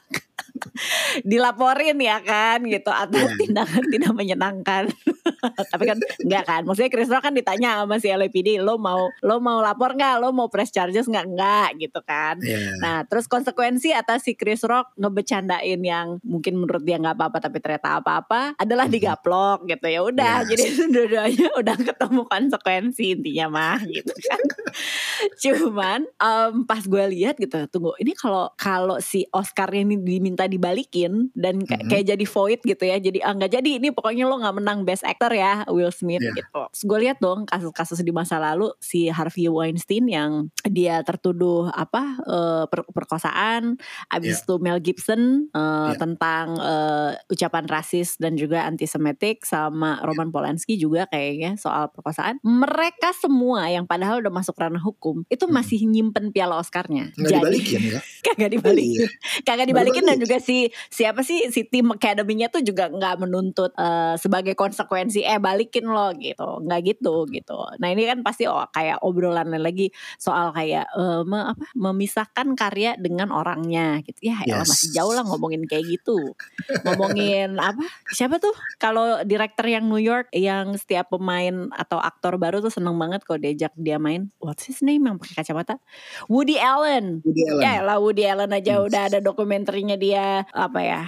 dilaporin 1.23 1.97
ya 1.99 2.19
kan 2.23 2.63
gitu 2.65 2.91
atas 2.91 3.33
yeah. 3.33 3.39
tindakan 3.39 3.83
tidak 3.87 4.13
menyenangkan. 4.13 4.83
Tapi 5.71 5.83
kan 5.87 5.97
enggak 6.25 6.43
kan. 6.45 6.61
Maksudnya 6.67 6.91
Chris 6.91 7.09
Rock 7.11 7.23
kan 7.23 7.33
ditanya 7.35 7.83
sama 7.83 7.97
si 8.01 8.11
LAPD, 8.11 8.59
lo 8.59 8.75
mau 8.79 9.07
lo 9.23 9.39
mau 9.39 9.63
lapor 9.63 9.95
nggak? 9.95 10.15
Lo 10.19 10.35
mau 10.35 10.51
press 10.51 10.73
charges 10.73 11.07
nggak? 11.07 11.25
Enggak 11.25 11.69
gitu 11.79 11.99
kan. 12.03 12.35
Yeah. 12.43 12.75
Nah 12.81 12.97
terus 13.07 13.29
konsekuensi 13.29 13.95
atas 13.95 14.27
si 14.27 14.35
Chris 14.35 14.63
Rock 14.65 14.95
ngebecandain 14.99 15.79
yang 15.79 16.19
mungkin 16.25 16.59
menurut 16.59 16.83
dia 16.83 16.99
nggak 16.99 17.15
apa-apa 17.15 17.37
tapi 17.39 17.57
ternyata 17.63 17.99
apa-apa 17.99 18.55
adalah 18.59 18.85
mm-hmm. 18.87 18.95
digaplok 18.99 19.59
gitu 19.67 19.87
ya 19.87 20.01
udah. 20.03 20.35
Yes. 20.45 20.49
Jadi 20.51 20.63
dua-duanya 20.93 21.47
udah 21.55 21.77
ketemu 21.77 22.21
konsekuensi 22.27 23.05
intinya 23.15 23.47
mah 23.49 23.79
gitu 23.85 24.13
kan. 24.27 24.41
Cuman 25.43 26.07
um, 26.19 26.63
pas 26.63 26.83
gue 26.83 27.05
lihat 27.15 27.35
gitu, 27.37 27.57
tunggu 27.69 27.95
ini 27.99 28.15
kalau 28.15 28.51
kalau 28.55 28.97
si 29.03 29.25
Oscar 29.33 29.69
ini 29.73 29.99
diminta 29.99 30.45
dibalikin 30.45 31.33
dan 31.35 31.61
kayak, 31.63 31.85
mm-hmm. 31.85 31.89
kayak 31.91 32.05
jadi 32.15 32.25
void 32.25 32.59
gitu 32.63 32.83
ya. 32.85 32.97
Jadi 32.99 33.19
ah 33.23 33.33
nggak 33.35 33.51
jadi 33.59 33.69
ini 33.81 33.89
pokoknya 33.91 34.23
lo 34.25 34.39
nggak 34.39 34.55
menang 34.61 34.79
Best 34.87 35.03
Actor 35.03 35.31
ya 35.33 35.65
Will 35.67 35.91
Smith 35.91 36.23
yeah. 36.23 36.35
gitu. 36.35 36.61
gue 36.89 36.97
lihat 37.01 37.17
dong 37.19 37.43
kasus-kasus 37.49 38.01
di 38.01 38.13
masa 38.13 38.39
lalu 38.39 38.71
si 38.79 39.09
Harvey 39.11 39.51
Weinstein 39.51 40.07
yang 40.07 40.31
dia 40.65 41.01
tertuduh 41.03 41.71
apa 41.73 42.19
uh, 42.23 42.63
per 42.69 42.85
perkosaan, 42.89 43.77
abis 44.11 44.41
yeah. 44.41 44.43
itu 44.45 44.53
Mel 44.61 44.79
Gibson 44.79 45.51
uh, 45.53 45.91
yeah. 45.91 45.97
tentang 45.97 46.57
uh, 46.57 47.11
ucapan 47.31 47.65
rasis 47.67 48.15
dan 48.21 48.35
juga 48.35 48.65
antisemitik 48.69 49.43
sama 49.43 49.99
Roman 50.05 50.29
Polanski 50.29 50.77
juga 50.77 51.09
kayaknya 51.09 51.57
soal 51.57 51.89
perkosaan. 51.89 52.37
Mereka 52.45 53.15
semua 53.17 53.67
yang 53.71 53.89
padahal 53.89 54.21
udah 54.21 54.33
masuk 54.33 54.55
ranah 54.57 54.81
hukum 54.81 55.08
itu 55.27 55.45
hmm. 55.45 55.53
masih 55.53 55.79
nyimpen 55.85 56.31
piala 56.33 56.59
Oscarnya. 56.59 57.11
Nggak 57.15 57.31
Jadi 57.31 57.39
dibalikin 57.39 57.81
ya? 57.81 57.99
kagak 58.25 58.49
dibalikin, 58.51 58.99
iya. 59.05 59.07
kagak 59.47 59.67
dibalikin 59.69 60.03
dan 60.05 60.17
juga 60.19 60.37
si 60.41 60.69
siapa 60.91 61.21
sih 61.23 61.49
si 61.53 61.65
tim 61.67 61.93
academy-nya 61.95 62.51
tuh 62.51 62.61
juga 62.61 62.91
nggak 62.91 63.15
menuntut 63.23 63.71
uh, 63.75 64.15
sebagai 64.19 64.53
konsekuensi 64.53 65.23
eh 65.23 65.39
balikin 65.39 65.87
lo 65.87 66.11
gitu, 66.17 66.63
nggak 66.65 66.81
gitu 66.83 67.25
gitu. 67.31 67.57
Nah 67.79 67.87
ini 67.91 68.03
kan 68.09 68.19
pasti 68.25 68.49
oh, 68.49 68.67
kayak 68.71 68.99
obrolan 69.05 69.51
lagi 69.59 69.91
soal 70.19 70.51
kayak 70.51 70.87
uh, 70.95 71.23
me, 71.23 71.55
apa, 71.55 71.65
memisahkan 71.75 72.53
karya 72.57 72.95
dengan 72.99 73.31
orangnya 73.31 74.03
gitu. 74.03 74.31
Ya 74.31 74.43
yes. 74.43 74.67
masih 74.67 74.89
jauh 74.95 75.13
lah 75.15 75.23
ngomongin 75.23 75.63
kayak 75.69 75.85
gitu. 75.87 76.35
ngomongin 76.83 77.55
apa? 77.69 77.85
Siapa 78.11 78.41
tuh 78.41 78.53
kalau 78.81 79.21
direktur 79.23 79.67
yang 79.69 79.87
New 79.87 80.01
York 80.01 80.31
yang 80.35 80.75
setiap 80.75 81.13
pemain 81.13 81.71
atau 81.75 81.99
aktor 82.01 82.35
baru 82.41 82.59
tuh 82.59 82.73
seneng 82.73 82.95
banget 82.99 83.23
kalau 83.23 83.39
diajak 83.39 83.71
dia 83.77 84.01
main. 84.01 84.31
What's 84.41 84.67
his 84.67 84.81
name 84.83 84.98
yang 85.03 85.17
pakai 85.19 85.35
kacamata? 85.43 85.79
Woody 86.27 86.57
Allen. 86.59 87.21
Woody 87.23 87.43
Allen. 87.47 87.63
Ya 87.63 87.75
lah 87.83 87.97
Woody 88.01 88.23
Allen 88.27 88.51
aja 88.51 88.79
hmm. 88.79 88.87
udah 88.87 89.01
ada 89.11 89.19
dokumenternya 89.23 89.95
dia 89.95 90.43
apa 90.51 90.79
ya 90.81 91.01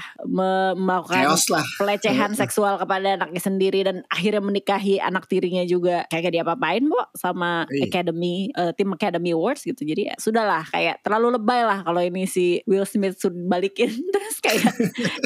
melakukan 0.76 1.36
pelecehan 1.80 2.32
seksual 2.34 2.78
kepada 2.80 3.20
anaknya 3.20 3.42
sendiri 3.42 3.80
dan 3.86 4.04
akhirnya 4.08 4.44
menikahi 4.44 5.02
anak 5.02 5.26
tirinya 5.28 5.64
juga 5.66 6.06
kayak 6.08 6.32
dia 6.32 6.44
apa-apain 6.44 6.84
kok 6.86 7.08
sama 7.18 7.66
Iyi. 7.68 7.90
Academy 7.90 8.36
uh, 8.56 8.72
tim 8.76 8.92
Academy 8.94 9.32
Awards 9.36 9.64
gitu. 9.66 9.82
Jadi 9.84 10.12
ya 10.12 10.16
sudahlah 10.18 10.66
kayak 10.70 11.04
terlalu 11.06 11.38
lebay 11.40 11.62
lah 11.66 11.84
kalau 11.86 12.02
ini 12.02 12.26
si 12.28 12.62
Will 12.68 12.86
Smith 12.88 13.20
sudah 13.20 13.38
balikin 13.48 13.92
terus 14.14 14.38
kayak 14.44 14.74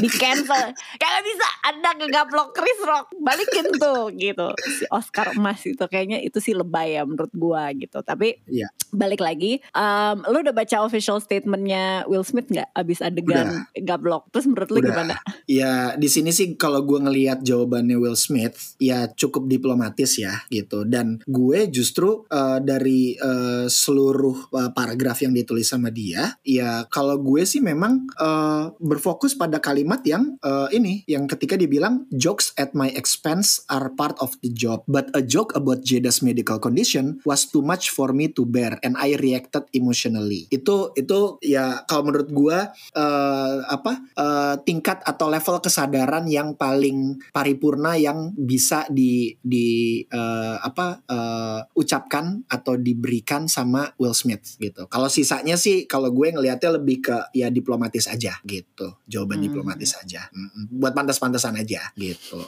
di 0.01 0.09
cancel. 0.09 0.71
Kayak 0.97 1.21
bisa 1.25 1.47
ada 1.65 1.89
ngegaplok 1.97 2.55
Chris 2.55 2.79
Rock 2.85 3.11
balikin 3.19 3.67
tuh 3.77 4.11
gitu. 4.15 4.47
Si 4.79 4.85
Oscar 4.89 5.33
emas 5.35 5.61
itu 5.65 5.81
kayaknya 5.85 6.21
itu 6.21 6.37
sih 6.39 6.53
lebay 6.53 6.97
ya 6.97 7.03
menurut 7.03 7.31
gua 7.35 7.71
gitu. 7.75 8.01
Tapi 8.01 8.45
yeah. 8.55 8.71
balik 8.95 9.19
lagi, 9.19 9.59
um, 9.75 10.23
lu 10.31 10.39
udah 10.39 10.55
baca 10.55 10.87
official 10.87 11.19
statementnya 11.19 12.07
Will 12.07 12.23
Smith 12.23 12.47
nggak 12.47 12.71
abis 12.71 13.03
adegan 13.03 13.67
udah. 13.67 13.83
gablok? 13.83 14.31
Terus 14.31 14.45
menurut 14.47 14.69
lu 14.71 14.79
udah. 14.79 14.91
gimana? 14.95 15.15
Ya 15.45 15.93
di 15.99 16.07
sini 16.07 16.31
sih 16.31 16.55
kalau 16.55 16.79
gue 16.87 17.03
ngelihat 17.03 17.43
jawabannya 17.43 17.99
Will 17.99 18.15
Smith 18.15 18.79
ya 18.79 19.11
cukup 19.11 19.51
diplomatis 19.51 20.15
ya 20.15 20.47
gitu. 20.47 20.87
Dan 20.87 21.19
gue 21.27 21.67
justru 21.67 22.23
uh, 22.31 22.63
dari 22.63 23.19
uh, 23.19 23.67
seluruh 23.67 24.49
uh, 24.55 24.71
paragraf 24.71 25.19
yang 25.19 25.35
ditulis 25.35 25.67
sama 25.67 25.91
dia, 25.91 26.39
ya 26.45 26.87
kalau 26.87 27.19
gue 27.19 27.43
sih 27.43 27.59
memang 27.59 28.07
uh, 28.15 28.71
berfokus 28.79 29.35
pada 29.35 29.59
kalimat 29.59 29.99
yang 30.07 30.39
uh, 30.45 30.71
ini, 30.71 31.03
yang 31.09 31.27
ketika 31.27 31.59
dia 31.59 31.67
bilang 31.67 32.07
jokes 32.13 32.53
at 32.55 32.71
my 32.77 32.87
expense 32.93 33.65
are 33.67 33.91
part 33.93 34.15
of 34.21 34.37
the 34.39 34.51
job, 34.53 34.85
but 34.85 35.09
a 35.17 35.21
joke 35.25 35.51
about 35.57 35.81
Jada's 35.81 36.21
medical 36.21 36.61
condition 36.61 37.17
was 37.25 37.49
too 37.49 37.65
much 37.65 37.89
for 37.89 38.13
me 38.13 38.29
to 38.35 38.43
bear 38.43 38.77
and 38.83 38.99
I 38.99 39.15
reacted 39.15 39.71
emotionally. 39.71 40.51
Itu 40.51 40.91
itu 40.99 41.39
ya 41.39 41.87
kalau 41.87 42.11
menurut 42.11 42.29
gue 42.29 42.59
uh, 42.99 43.57
apa 43.65 43.93
uh, 44.19 44.55
tingkat 44.61 44.99
atau 45.07 45.31
level 45.31 45.63
kesadaran 45.63 46.27
yang 46.27 46.53
paling 46.59 47.17
paripurna 47.31 47.95
yang 47.95 48.35
bisa 48.35 48.83
di 48.91 49.33
di 49.39 50.03
uh, 50.11 50.59
apa 50.59 51.01
uh, 51.07 51.59
ucapkan 51.73 52.43
atau 52.51 52.75
diberikan 52.75 53.47
sama 53.47 53.95
Will 53.95 54.13
Smith 54.13 54.59
gitu. 54.59 54.85
Kalau 54.91 55.07
sisanya 55.07 55.55
sih 55.55 55.87
kalau 55.87 56.11
gue 56.11 56.35
ngelihatnya 56.35 56.75
lebih 56.75 57.07
ke 57.07 57.17
ya 57.31 57.47
diplomatis 57.47 58.11
aja 58.11 58.35
gitu. 58.43 58.99
Jawaban 59.07 59.39
hmm. 59.39 59.45
diplomatis 59.47 59.95
aja. 59.95 60.27
Buat 60.69 60.91
pantas-pantasan 60.91 61.55
aja 61.55 61.89
gitu. 61.95 62.43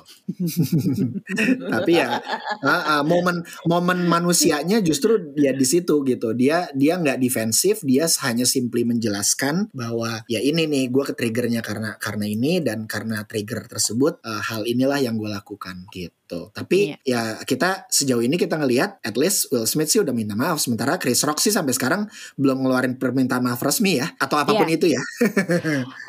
Tapi 1.74 1.91
ya 1.96 2.20
uh, 2.62 2.70
uh, 3.00 3.03
momen 3.08 3.48
momen 3.63 4.03
manusianya 4.06 4.84
justru 4.84 5.34
ya 5.39 5.56
di 5.56 5.65
situ 5.77 6.01
gitu. 6.01 6.34
Dia 6.34 6.67
dia 6.74 6.98
nggak 6.98 7.22
defensif, 7.22 7.86
dia 7.86 8.10
hanya 8.25 8.50
simply 8.50 8.81
menjelaskan 8.81 9.69
bahwa 9.77 10.25
ya 10.25 10.41
ini 10.41 10.65
nih 10.65 10.89
gue 10.89 11.03
ke 11.05 11.13
triggernya 11.13 11.62
karena 11.62 11.93
karena 12.01 12.25
ini 12.25 12.60
dan 12.65 12.89
karena 12.89 13.22
trigger 13.29 13.69
tersebut 13.69 14.17
uh, 14.25 14.41
hal 14.41 14.65
inilah 14.65 14.98
yang 14.98 15.22
gue 15.22 15.29
lakukan 15.29 15.86
gitu 15.93 16.17
gitu. 16.27 16.51
Tapi 16.51 17.00
yeah. 17.07 17.39
ya 17.39 17.48
kita 17.48 17.88
sejauh 17.88 18.19
ini 18.19 18.36
kita 18.36 18.60
ngelihat 18.60 19.00
at 19.00 19.15
least 19.15 19.48
Will 19.55 19.63
Smith 19.63 19.88
sih 19.88 20.03
udah 20.03 20.12
minta 20.12 20.36
maaf 20.36 20.60
sementara 20.60 21.00
Chris 21.00 21.24
Rock 21.24 21.39
sih 21.39 21.55
sampai 21.55 21.72
sekarang 21.72 22.12
belum 22.36 22.67
ngeluarin 22.67 23.00
permintaan 23.00 23.48
maaf 23.48 23.63
resmi 23.63 24.03
ya 24.03 24.12
atau 24.19 24.36
apa 24.36 24.51
pun 24.51 24.67
yeah. 24.67 24.75
itu 24.75 24.91
ya. 24.91 25.01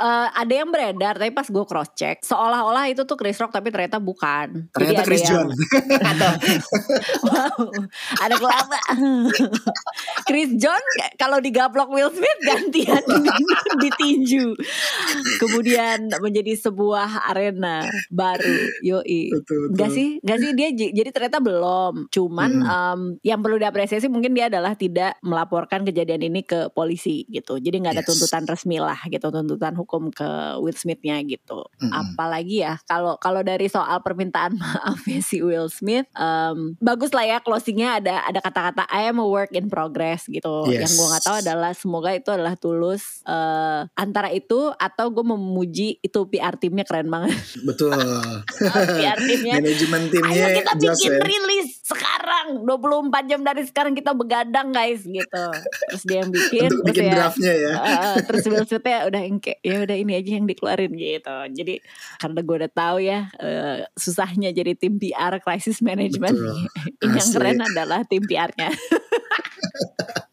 uh, 0.02 0.26
ada 0.42 0.50
yang 0.50 0.75
beredar 0.75 1.14
tapi 1.22 1.30
pas 1.30 1.46
gue 1.46 1.62
cross 1.62 1.94
check 1.94 2.26
seolah-olah 2.26 2.90
itu 2.90 3.06
tuh 3.06 3.14
Chris 3.14 3.38
Rock 3.38 3.54
tapi 3.54 3.70
ternyata 3.70 4.02
bukan. 4.02 4.66
Ternyata 4.75 5.06
Jadi 5.06 5.06
Chris 5.06 5.22
yang, 5.22 5.30
John. 5.30 5.48
ada. 6.10 6.28
wow, 7.22 7.58
ada 8.18 8.34
kelapa. 8.34 8.80
Chris 10.26 10.50
John 10.58 10.82
kalau 11.14 11.38
digaplok 11.38 11.94
Will 11.94 12.10
Smith 12.10 12.40
gantian 12.42 13.04
ditinju. 13.78 14.58
Kemudian 15.38 16.10
menjadi 16.18 16.58
sebuah 16.58 17.30
arena 17.30 17.87
baru. 18.10 18.82
Yoi. 18.82 19.30
Betul, 19.30 19.70
betul. 19.70 19.78
Gak 19.78 19.90
sih 19.94 20.08
sih, 20.09 20.17
gak 20.25 20.38
sih 20.41 20.50
dia 20.57 20.69
jadi 20.73 21.11
ternyata 21.12 21.38
belum. 21.45 22.09
Cuman 22.09 22.50
hmm. 22.65 22.69
um, 22.69 23.00
yang 23.21 23.45
perlu 23.45 23.61
diapresiasi 23.61 24.09
mungkin 24.09 24.33
dia 24.33 24.49
adalah 24.49 24.73
tidak 24.73 25.21
melaporkan 25.21 25.85
kejadian 25.85 26.25
ini 26.33 26.41
ke 26.41 26.73
polisi 26.73 27.29
gitu. 27.29 27.61
Jadi 27.61 27.85
nggak 27.85 27.95
ada 28.00 28.05
yes. 28.05 28.09
tuntutan 28.09 28.43
resmi 28.49 28.81
lah 28.81 28.99
gitu, 29.07 29.29
tuntutan 29.29 29.77
hukum 29.77 30.09
ke 30.09 30.59
Will 30.65 30.77
Smithnya 30.77 31.21
gitu. 31.29 31.69
Hmm. 31.79 31.93
Apalagi 31.93 32.65
ya 32.65 32.81
kalau 32.88 33.21
kalau 33.21 33.45
dari 33.45 33.69
soal 33.69 34.00
permintaan 34.00 34.57
maaf 34.62 35.05
ya 35.05 35.21
si 35.21 35.45
Will 35.45 35.69
Smith, 35.69 36.09
um, 36.17 36.75
bagus 36.81 37.12
lah 37.12 37.29
ya 37.29 37.38
closingnya 37.45 38.00
ada 38.00 38.25
ada 38.25 38.41
kata-kata 38.41 38.88
I 38.88 39.12
am 39.12 39.21
a 39.21 39.27
work 39.29 39.53
in 39.53 39.69
progress 39.69 40.27
gitu. 40.27 40.65
Yes. 40.73 40.88
Yang 40.88 40.93
gue 40.97 41.07
nggak 41.12 41.25
tahu 41.29 41.37
adalah 41.45 41.73
semoga 41.77 42.11
itu 42.17 42.31
adalah 42.33 42.55
tulus 42.57 43.21
uh, 43.29 43.85
antara 43.93 44.33
itu 44.33 44.73
atau 44.75 45.12
gue 45.12 45.25
memuji 45.25 46.00
itu 46.00 46.21
PR 46.31 46.57
timnya 46.57 46.88
keren 46.88 47.11
banget. 47.12 47.37
Betul. 47.67 47.95
PR 48.99 49.19
timnya 49.21 49.59
manajemen 49.61 49.98
timnya 50.07 50.47
Ayo 50.47 50.62
kita 50.62 50.73
bikin 50.78 51.12
ya. 51.19 51.23
rilis 51.26 51.69
sekarang. 51.83 52.47
24 52.62 53.31
jam 53.31 53.40
dari 53.43 53.62
sekarang 53.67 53.93
kita 53.99 54.14
begadang 54.14 54.71
guys 54.71 55.02
gitu. 55.02 55.45
Terus 55.90 56.02
dia 56.07 56.17
yang 56.23 56.31
bikin 56.31 56.71
Untuk 56.71 56.85
bikin 56.87 57.05
ya, 57.11 57.14
draftnya 57.19 57.52
ya. 57.59 57.73
uh, 57.75 58.17
terus 58.23 58.43
ya 58.47 58.99
udah 59.11 59.23
ya 59.67 59.76
udah 59.83 59.97
ini 59.99 60.12
aja 60.14 60.31
yang 60.38 60.47
dikeluarin 60.47 60.93
gitu. 60.95 61.37
Jadi 61.59 61.75
karena 62.23 62.40
gue 62.45 62.57
udah 62.62 62.71
tahu 62.71 62.97
ya 63.02 63.21
uh, 63.43 63.83
susahnya 63.99 64.55
jadi 64.55 64.78
tim 64.78 65.02
PR 65.02 65.43
crisis 65.43 65.83
management. 65.83 66.38
Ini 67.02 67.17
yang 67.19 67.31
keren 67.35 67.59
adalah 67.64 68.07
tim 68.07 68.23
PR-nya 68.23 68.71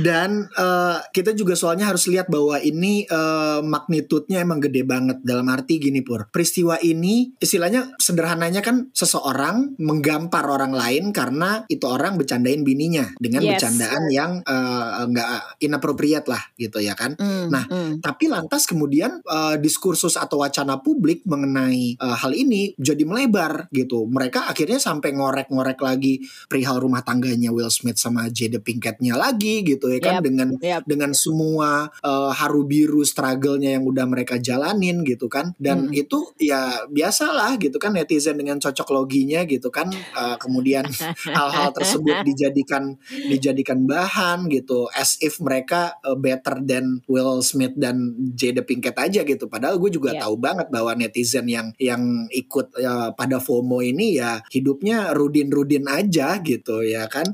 Dan 0.00 0.48
uh, 0.56 0.98
kita 1.12 1.36
juga 1.36 1.52
soalnya 1.52 1.92
harus 1.92 2.08
lihat 2.08 2.32
bahwa 2.32 2.56
ini 2.60 3.04
uh, 3.06 3.60
magnitudenya 3.60 4.40
emang 4.40 4.64
gede 4.64 4.82
banget 4.82 5.20
dalam 5.20 5.46
arti 5.52 5.76
gini 5.76 6.00
pur. 6.00 6.32
Peristiwa 6.32 6.80
ini 6.80 7.36
istilahnya 7.36 7.94
sederhananya 8.00 8.64
kan 8.64 8.88
seseorang 8.96 9.76
menggampar 9.76 10.48
orang 10.48 10.72
lain 10.72 11.12
karena 11.12 11.62
itu 11.68 11.84
orang 11.84 12.16
bercandain 12.16 12.64
bininya 12.64 13.12
dengan 13.20 13.44
yes. 13.44 13.60
bercandaan 13.60 14.02
yang 14.08 14.30
uh, 14.48 15.04
uh, 15.04 15.42
inappropriate 15.60 16.26
lah 16.26 16.40
gitu 16.56 16.80
ya 16.80 16.96
kan. 16.96 17.14
Mm, 17.20 17.44
nah, 17.52 17.64
mm. 17.68 17.92
tapi 18.00 18.32
lantas 18.32 18.64
kemudian 18.64 19.20
uh, 19.28 19.60
diskursus 19.60 20.16
atau 20.16 20.40
wacana 20.40 20.80
publik 20.80 21.22
mengenai 21.28 22.00
uh, 22.00 22.16
hal 22.16 22.32
ini 22.32 22.72
jadi 22.80 23.04
melebar 23.04 23.68
gitu. 23.74 24.08
Mereka 24.08 24.48
akhirnya 24.48 24.80
sampai 24.80 25.12
ngorek-ngorek 25.12 25.78
lagi 25.82 26.24
perihal 26.48 26.80
rumah 26.80 27.04
tangganya 27.04 27.52
Will 27.52 27.70
Smith 27.70 28.00
sama 28.00 28.30
Jada 28.32 28.62
Pinkett-nya 28.62 29.18
lagi 29.18 29.60
gitu 29.66 29.89
gitu 29.90 29.98
ya 29.98 30.00
kan 30.06 30.14
yep, 30.18 30.22
dengan 30.22 30.48
yep. 30.62 30.82
dengan 30.86 31.10
semua 31.10 31.90
uh, 32.06 32.30
haru 32.30 32.62
biru 32.62 33.02
struggle-nya 33.02 33.74
yang 33.78 33.84
udah 33.86 34.06
mereka 34.06 34.38
jalanin 34.38 35.02
gitu 35.02 35.26
kan 35.26 35.58
dan 35.58 35.90
hmm. 35.90 36.00
itu 36.06 36.30
ya 36.38 36.86
biasalah 36.86 37.58
gitu 37.58 37.82
kan 37.82 37.98
netizen 37.98 38.38
dengan 38.38 38.62
cocok 38.62 38.88
loginya 38.94 39.42
gitu 39.48 39.74
kan 39.74 39.90
uh, 40.14 40.38
kemudian 40.38 40.86
hal-hal 41.36 41.74
tersebut 41.74 42.22
dijadikan 42.22 42.94
dijadikan 43.10 43.82
bahan 43.88 44.46
gitu 44.46 44.86
as 44.94 45.18
if 45.18 45.42
mereka 45.42 45.98
uh, 46.06 46.14
better 46.14 46.62
than 46.62 47.02
Will 47.10 47.42
Smith 47.42 47.74
dan 47.74 48.14
Jada 48.38 48.62
Pinkett 48.62 48.94
aja 48.94 49.26
gitu 49.26 49.50
padahal 49.50 49.80
gue 49.82 49.90
juga 49.90 50.14
yeah. 50.14 50.22
tahu 50.22 50.38
banget 50.38 50.68
bahwa 50.70 50.94
netizen 50.94 51.48
yang 51.50 51.72
yang 51.80 52.28
ikut 52.30 52.76
uh, 52.78 53.10
pada 53.16 53.40
FOMO 53.40 53.80
ini 53.80 54.20
ya 54.20 54.38
hidupnya 54.52 55.16
rudin-rudin 55.16 55.88
aja 55.88 56.38
gitu 56.44 56.84
ya 56.84 57.08
kan 57.08 57.26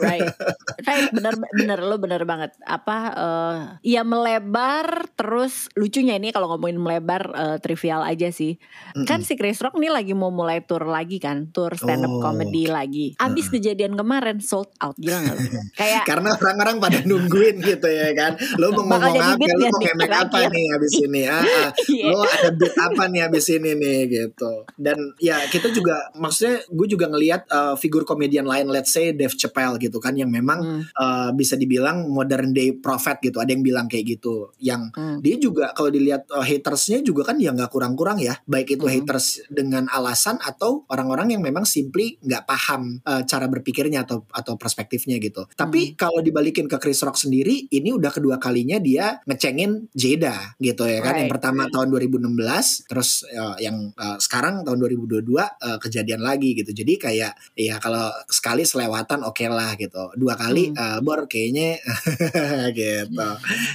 right 0.00 0.32
right 0.88 1.12
bener 1.12 1.36
bener 1.36 1.78
lo 1.84 1.99
bener 2.00 2.24
banget 2.24 2.56
apa 2.64 2.98
uh, 3.12 3.56
ya 3.84 4.02
melebar 4.02 5.06
terus 5.14 5.68
lucunya 5.76 6.16
ini 6.16 6.32
kalau 6.32 6.56
ngomongin 6.56 6.80
melebar 6.80 7.22
uh, 7.36 7.56
trivial 7.60 8.00
aja 8.02 8.32
sih 8.32 8.56
mm 8.56 9.04
-mm. 9.04 9.06
kan 9.06 9.20
si 9.20 9.36
Chris 9.36 9.60
Rock 9.60 9.76
nih 9.76 9.92
lagi 9.92 10.16
mau 10.16 10.32
mulai 10.32 10.64
tour 10.64 10.88
lagi 10.88 11.20
kan 11.20 11.52
tour 11.52 11.76
stand 11.76 12.08
up 12.08 12.12
oh. 12.16 12.20
comedy 12.24 12.66
lagi 12.66 13.14
abis 13.20 13.52
uh. 13.52 13.60
kejadian 13.60 13.94
kemarin 13.94 14.40
sold 14.40 14.72
out 14.80 14.96
gila 14.96 15.20
gak 15.20 15.36
kayak 15.80 16.04
karena 16.08 16.32
orang-orang 16.34 16.76
pada 16.80 16.98
nungguin 17.04 17.60
gitu 17.60 17.88
ya 17.88 18.10
kan 18.16 18.40
lo 18.56 18.72
mau 18.72 18.96
ngomong 18.96 19.36
apa 19.36 19.44
lo 19.44 19.68
mau 19.68 20.08
apa 20.08 20.38
nih 20.48 20.66
abis 20.74 20.92
ini 21.04 21.22
ah, 21.30 21.44
ah. 21.44 21.70
yeah. 21.92 22.10
lo 22.10 22.24
ada 22.24 22.50
beat 22.56 22.74
apa 22.76 23.02
nih 23.12 23.20
abis 23.28 23.46
ini 23.52 23.70
nih 23.76 23.98
gitu 24.08 24.52
dan 24.78 24.98
ya 25.20 25.42
kita 25.50 25.68
juga 25.74 26.08
maksudnya 26.16 26.62
gue 26.70 26.86
juga 26.86 27.06
ngelihat 27.10 27.42
uh, 27.50 27.74
figur 27.76 28.06
komedian 28.06 28.46
lain 28.46 28.70
let's 28.70 28.94
say 28.94 29.12
Dave 29.12 29.34
Chappelle 29.34 29.76
gitu 29.82 29.98
kan 29.98 30.14
yang 30.14 30.30
memang 30.30 30.58
hmm. 30.60 30.82
uh, 30.94 31.30
bisa 31.34 31.58
dibilang 31.58 31.79
modern 31.88 32.52
day 32.52 32.76
prophet 32.76 33.20
gitu 33.24 33.40
ada 33.40 33.50
yang 33.52 33.64
bilang 33.64 33.86
kayak 33.88 34.18
gitu 34.18 34.52
yang 34.60 34.92
hmm. 34.92 35.20
dia 35.24 35.36
juga 35.40 35.72
kalau 35.72 35.88
dilihat 35.88 36.28
uh, 36.32 36.44
hatersnya 36.44 37.00
juga 37.00 37.32
kan 37.32 37.40
ya 37.40 37.54
nggak 37.54 37.70
kurang-kurang 37.70 38.20
ya 38.20 38.36
baik 38.44 38.76
itu 38.76 38.84
hmm. 38.84 38.94
haters 39.00 39.44
dengan 39.48 39.86
alasan 39.88 40.36
atau 40.40 40.84
orang-orang 40.92 41.38
yang 41.38 41.42
memang 41.42 41.64
simply 41.64 42.20
nggak 42.20 42.44
paham 42.44 43.00
uh, 43.04 43.22
cara 43.24 43.46
berpikirnya 43.46 44.04
atau 44.04 44.24
atau 44.30 44.54
perspektifnya 44.56 45.20
gitu 45.22 45.46
tapi 45.54 45.92
hmm. 45.92 45.96
kalau 45.96 46.20
dibalikin 46.24 46.66
ke 46.66 46.76
Chris 46.80 47.00
Rock 47.04 47.16
sendiri 47.16 47.68
ini 47.70 47.94
udah 47.94 48.10
kedua 48.10 48.36
kalinya 48.36 48.80
dia 48.80 49.20
ngecengin 49.24 49.92
Jada 49.94 50.56
gitu 50.58 50.86
ya 50.86 51.00
kan 51.04 51.14
right. 51.14 51.20
yang 51.26 51.32
pertama 51.32 51.70
tahun 51.70 51.92
2016 51.92 52.90
terus 52.90 53.22
uh, 53.30 53.56
yang 53.62 53.92
uh, 53.94 54.18
sekarang 54.18 54.66
tahun 54.66 54.78
2022 55.06 55.30
uh, 55.38 55.78
kejadian 55.78 56.20
lagi 56.24 56.56
gitu 56.58 56.74
jadi 56.74 56.92
kayak 56.98 57.32
ya 57.54 57.76
kalau 57.78 58.10
sekali 58.26 58.66
selewatan 58.66 59.22
oke 59.22 59.36
okay 59.36 59.48
lah 59.50 59.76
gitu 59.78 60.10
dua 60.16 60.34
kali 60.34 60.72
hmm. 60.72 60.78
uh, 60.78 60.98
bor 61.04 61.30
kayaknya 61.30 61.69
gitu. 62.78 63.28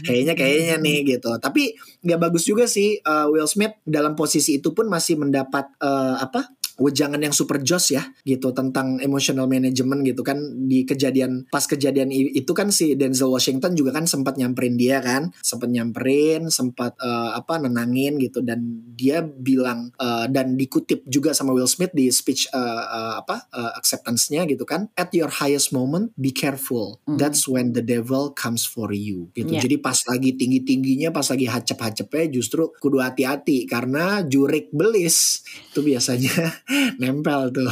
Kayaknya 0.03 0.33
kayaknya 0.33 0.75
nih 0.81 0.97
gitu. 1.15 1.31
Tapi 1.39 1.77
nggak 2.03 2.19
bagus 2.19 2.43
juga 2.43 2.65
sih 2.67 2.99
uh, 2.99 3.31
Will 3.31 3.47
Smith 3.47 3.79
dalam 3.87 4.17
posisi 4.17 4.59
itu 4.59 4.75
pun 4.75 4.91
masih 4.91 5.15
mendapat 5.21 5.69
uh, 5.79 6.19
apa 6.19 6.51
wejangan 6.77 7.19
yang 7.19 7.31
super 7.35 7.61
joss 7.63 7.91
ya 7.91 8.03
gitu 8.27 8.51
tentang 8.51 8.99
emotional 8.99 9.47
management 9.47 10.03
gitu 10.07 10.21
kan. 10.21 10.37
Di 10.65 10.83
kejadian 10.83 11.47
pas 11.51 11.63
kejadian 11.63 12.11
itu 12.11 12.51
kan 12.51 12.71
si 12.71 12.95
Denzel 12.95 13.31
Washington 13.31 13.75
juga 13.75 13.95
kan 13.95 14.05
sempat 14.07 14.35
nyamperin 14.35 14.75
dia 14.75 14.99
kan. 14.99 15.31
Sempat 15.39 15.71
nyamperin 15.71 16.51
sempat 16.51 16.95
uh, 16.99 17.35
apa 17.35 17.59
nenangin 17.61 18.19
gitu. 18.19 18.43
Dan 18.43 18.91
dia 18.95 19.23
bilang 19.23 19.91
uh, 19.99 20.27
dan 20.27 20.55
dikutip 20.55 21.03
juga 21.07 21.35
sama 21.35 21.55
Will 21.55 21.69
Smith 21.69 21.91
di 21.95 22.11
speech 22.11 22.47
uh, 22.51 22.83
uh, 22.85 23.13
apa 23.23 23.47
uh, 23.51 23.71
acceptance-nya 23.75 24.47
gitu 24.47 24.63
kan. 24.63 24.91
At 24.95 25.11
your 25.15 25.31
highest 25.31 25.75
moment 25.75 26.11
be 26.15 26.31
careful. 26.31 26.99
Mm. 27.05 27.17
that's 27.21 27.47
when 27.47 27.73
the 27.73 27.81
devil 27.81 28.33
comes 28.33 28.65
for 28.65 28.91
you 28.93 29.29
gitu. 29.33 29.57
Yeah. 29.57 29.63
jadi 29.63 29.77
pas 29.81 29.97
lagi 30.09 30.33
tinggi 30.33 30.61
tingginya 30.61 31.09
pas 31.13 31.25
lagi 31.29 31.47
hacep 31.47 31.77
hacepnya 31.77 32.25
justru 32.29 32.69
kudu 32.81 33.01
hati-hati. 33.01 33.65
Karena 33.69 34.21
jurik 34.25 34.69
belis 34.73 35.45
itu 35.71 35.79
biasanya 35.81 36.33
nempel 36.97 37.53
tuh. 37.53 37.69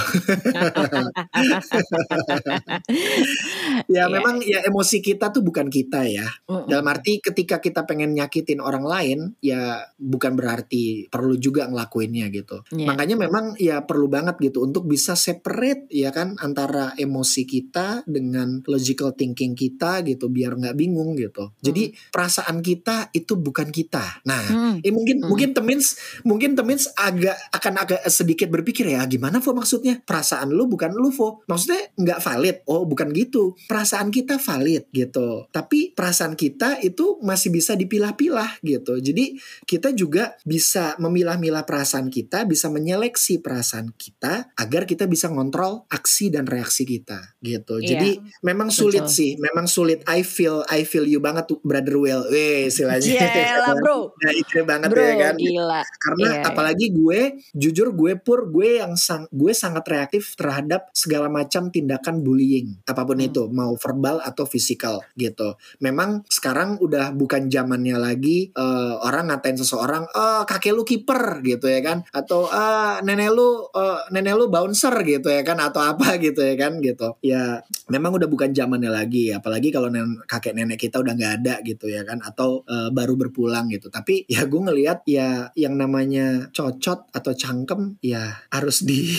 ya 3.90 4.06
yeah. 4.06 4.08
memang 4.08 4.40
ya 4.46 4.62
emosi 4.66 5.02
kita 5.02 5.34
tuh 5.34 5.42
bukan 5.42 5.68
kita 5.68 6.06
ya. 6.06 6.28
Mm 6.46 6.54
-mm. 6.54 6.68
Dalam 6.70 6.86
arti 6.90 7.18
ketika 7.20 7.58
kita 7.58 7.86
pengen 7.90 8.14
nyakitin 8.14 8.62
orang 8.62 8.86
lain 8.86 9.20
ya 9.42 9.82
bukan 9.98 10.38
berarti 10.38 11.10
perlu 11.10 11.38
juga 11.38 11.66
ngelakuinnya 11.68 12.30
gitu. 12.30 12.62
Yeah. 12.74 12.90
Makanya 12.94 13.16
memang 13.18 13.58
ya 13.58 13.82
perlu 13.84 14.08
banget 14.10 14.38
gitu 14.40 14.66
untuk 14.66 14.86
bisa 14.86 15.18
separate 15.18 15.90
ya 15.90 16.14
kan 16.14 16.38
antara 16.40 16.94
emosi 16.98 17.44
kita 17.50 18.06
dengan 18.06 18.62
logical 18.70 19.18
thinking 19.18 19.58
kita 19.58 20.06
gitu 20.06 20.30
biar 20.30 20.58
nggak 20.58 20.78
bingung 20.78 21.18
gitu. 21.18 21.50
Mm. 21.50 21.64
Jadi 21.66 21.84
perasaan 22.14 22.62
kita 22.62 23.10
itu 23.14 23.34
bukan 23.38 23.74
kita. 23.74 24.22
Nah, 24.27 24.44
mm. 24.44 24.86
eh, 24.86 24.94
mungkin 24.94 25.18
mm. 25.24 25.27
mungkin 25.27 25.50
temins 25.56 25.98
mungkin 26.25 26.53
temins 26.53 26.90
agak 26.94 27.38
akan 27.53 27.74
agak 27.82 28.01
sedikit 28.10 28.48
berpikir 28.53 28.82
mikir 28.83 29.00
ya 29.00 29.07
gimana 29.07 29.39
Vo 29.39 29.51
maksudnya? 29.55 30.03
Perasaan 30.03 30.51
lu 30.51 30.67
bukan 30.67 30.91
lu 30.91 31.09
Vo. 31.15 31.39
Maksudnya 31.48 31.96
nggak 31.96 32.19
valid. 32.19 32.55
Oh 32.67 32.83
bukan 32.83 33.15
gitu. 33.15 33.55
Perasaan 33.72 34.11
kita 34.11 34.35
valid 34.35 34.91
gitu. 34.91 35.48
Tapi 35.48 35.96
perasaan 35.96 36.35
kita 36.35 36.83
itu 36.83 37.24
masih 37.24 37.55
bisa 37.55 37.79
dipilah-pilah 37.79 38.59
gitu. 38.59 39.00
Jadi 39.00 39.39
kita 39.63 39.96
juga 39.96 40.35
bisa 40.43 41.00
memilah-milah 41.00 41.63
perasaan 41.63 42.11
kita 42.11 42.43
bisa 42.43 42.67
menyeleksi 42.67 43.39
perasaan 43.39 43.96
kita 43.96 44.51
agar 44.59 44.83
kita 44.83 45.07
bisa 45.07 45.31
ngontrol 45.31 45.87
aksi 45.87 46.27
dan 46.27 46.43
reaksi 46.43 46.83
kita 46.83 47.39
gitu. 47.39 47.79
Iya, 47.79 47.87
jadi 47.96 48.11
memang 48.43 48.67
sulit 48.67 49.07
betul. 49.07 49.15
sih. 49.15 49.31
Memang 49.39 49.65
sulit. 49.72 50.03
I 50.11 50.27
feel 50.27 50.67
I 50.67 50.83
feel 50.83 51.07
you 51.07 51.24
banget 51.24 51.48
tuh 51.48 51.63
brother 51.63 51.96
Will. 51.96 52.27
Weh 52.27 52.67
istilahnya. 52.67 53.15
Yeah, 53.53 53.75
bro. 53.77 54.15
Nah, 54.17 54.31
itu 54.33 54.65
banget 54.65 54.89
bro, 54.89 55.03
ya 55.03 55.13
kan. 55.29 55.35
gila. 55.37 55.81
karena 56.01 56.29
yeah, 56.41 56.48
apalagi 56.50 56.89
gue 56.89 57.37
jujur 57.53 57.93
gue 57.93 58.17
pur 58.17 58.50
gue 58.50 58.73
yang 58.74 58.98
sang 58.98 59.29
gue 59.29 59.53
sangat 59.53 59.86
reaktif 59.86 60.33
terhadap 60.33 60.90
segala 60.92 61.29
macam 61.29 61.70
tindakan 61.70 62.25
bullying 62.25 62.81
apa 62.90 63.01
pun 63.05 63.20
hmm. 63.20 63.27
itu 63.29 63.44
mau 63.50 63.74
verbal 63.77 64.20
atau 64.24 64.44
fisikal 64.48 65.03
gitu. 65.14 65.55
Memang 65.79 66.24
sekarang 66.27 66.81
udah 66.81 67.14
bukan 67.16 67.48
zamannya 67.48 67.98
lagi 67.98 68.50
uh, 68.55 69.00
orang 69.05 69.29
ngatain 69.29 69.57
seseorang, 69.59 70.07
oh 70.14 70.42
kakek 70.48 70.74
lu 70.74 70.83
kiper 70.83 71.44
gitu 71.46 71.70
ya 71.70 71.79
kan, 71.83 72.03
atau 72.12 72.50
uh, 72.50 73.00
nenek 73.05 73.31
lu 73.31 73.70
uh, 73.72 74.07
nenek 74.09 74.33
lu 74.36 74.50
bouncer 74.50 74.94
gitu 75.05 75.29
ya 75.29 75.42
kan, 75.46 75.59
atau 75.62 75.81
apa 75.83 76.16
gitu 76.25 76.42
ya 76.42 76.55
kan 76.57 76.79
gitu. 76.79 77.16
Ya 77.24 77.62
memang 77.88 78.16
udah 78.18 78.27
bukan 78.27 78.51
zamannya 78.51 78.90
lagi, 78.90 79.31
apalagi 79.31 79.70
kalau 79.70 79.88
nenek, 79.88 80.25
kakek 80.25 80.53
nenek 80.55 80.79
kita 80.79 81.00
udah 81.00 81.14
nggak 81.14 81.33
ada 81.44 81.55
gitu 81.62 81.88
ya 81.90 82.03
kan, 82.03 82.20
atau 82.24 82.66
uh, 82.66 82.90
baru 82.90 83.16
berpulang 83.16 83.70
gitu. 83.72 83.88
Tapi 83.94 84.25
ya 84.27 84.46
gue 84.48 84.62
ngelihat 84.62 85.05
ya 85.07 85.51
yang 85.53 85.77
namanya 85.77 86.50
cocot 86.51 87.09
atau 87.14 87.31
cangkem 87.33 87.98
ya 88.01 88.44
harus 88.64 88.80
di 88.80 89.12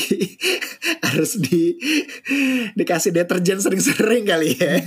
harus 1.06 1.36
di 1.36 1.76
dikasih 2.72 3.12
deterjen 3.12 3.60
sering-sering 3.60 4.24
kali 4.24 4.56
ya. 4.56 4.80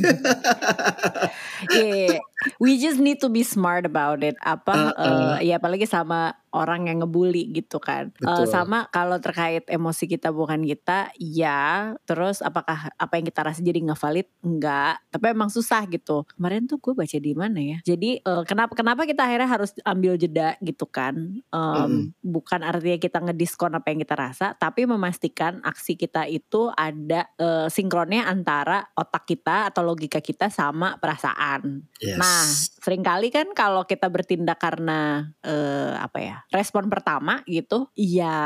yeah, 1.77 2.17
we 2.57 2.81
just 2.81 2.97
need 2.97 3.21
to 3.21 3.29
be 3.29 3.45
smart 3.45 3.85
about 3.85 4.25
it. 4.25 4.33
Apa 4.41 4.73
uh, 4.73 4.93
uh. 4.97 5.05
Uh, 5.05 5.37
ya 5.45 5.61
apalagi 5.61 5.85
sama 5.85 6.33
orang 6.51 6.87
yang 6.87 7.03
ngebully 7.03 7.51
gitu 7.51 7.77
kan. 7.81 8.11
Uh, 8.23 8.47
sama 8.47 8.87
kalau 8.89 9.19
terkait 9.19 9.67
emosi 9.67 10.07
kita 10.07 10.31
bukan 10.31 10.63
kita, 10.63 11.11
ya. 11.19 11.93
Terus 12.07 12.39
apakah 12.39 12.91
apa 12.95 13.13
yang 13.19 13.25
kita 13.27 13.41
rasa 13.43 13.59
jadi 13.63 13.79
nggak 13.83 13.99
valid? 13.99 14.27
Enggak. 14.43 15.03
Tapi 15.11 15.25
emang 15.31 15.51
susah 15.51 15.83
gitu. 15.87 16.23
Kemarin 16.37 16.67
tuh 16.69 16.79
gue 16.79 16.93
baca 16.95 17.17
di 17.17 17.33
mana 17.35 17.59
ya. 17.59 17.77
Jadi 17.83 18.21
uh, 18.23 18.43
kenapa 18.47 18.73
kenapa 18.73 19.03
kita 19.03 19.25
akhirnya 19.27 19.49
harus 19.49 19.71
ambil 19.83 20.15
jeda 20.15 20.55
gitu 20.63 20.87
kan? 20.87 21.41
Um, 21.51 21.63
mm. 21.87 22.03
Bukan 22.23 22.61
artinya 22.63 22.97
kita 22.99 23.19
ngediskon 23.23 23.75
apa 23.75 23.91
yang 23.91 23.99
kita 24.01 24.15
rasa, 24.15 24.53
tapi 24.55 24.87
memastikan 24.87 25.59
aksi 25.63 25.99
kita 25.99 26.25
itu 26.27 26.71
ada 26.73 27.27
uh, 27.39 27.67
sinkronnya 27.67 28.25
antara 28.27 28.87
otak 28.95 29.27
kita 29.27 29.69
atau 29.69 29.83
logika 29.83 30.23
kita 30.23 30.47
sama 30.47 30.97
perasaan. 30.97 31.83
Yes. 31.99 32.17
Nah, 32.17 32.43
sering 32.83 33.03
kali 33.03 33.29
kan 33.33 33.51
kalau 33.51 33.83
kita 33.83 34.07
bertindak 34.07 34.59
karena 34.61 35.31
uh, 35.43 35.97
apa 35.99 36.19
ya? 36.19 36.36
Respon 36.51 36.89
pertama 36.91 37.41
gitu 37.45 37.89
ya 37.95 38.37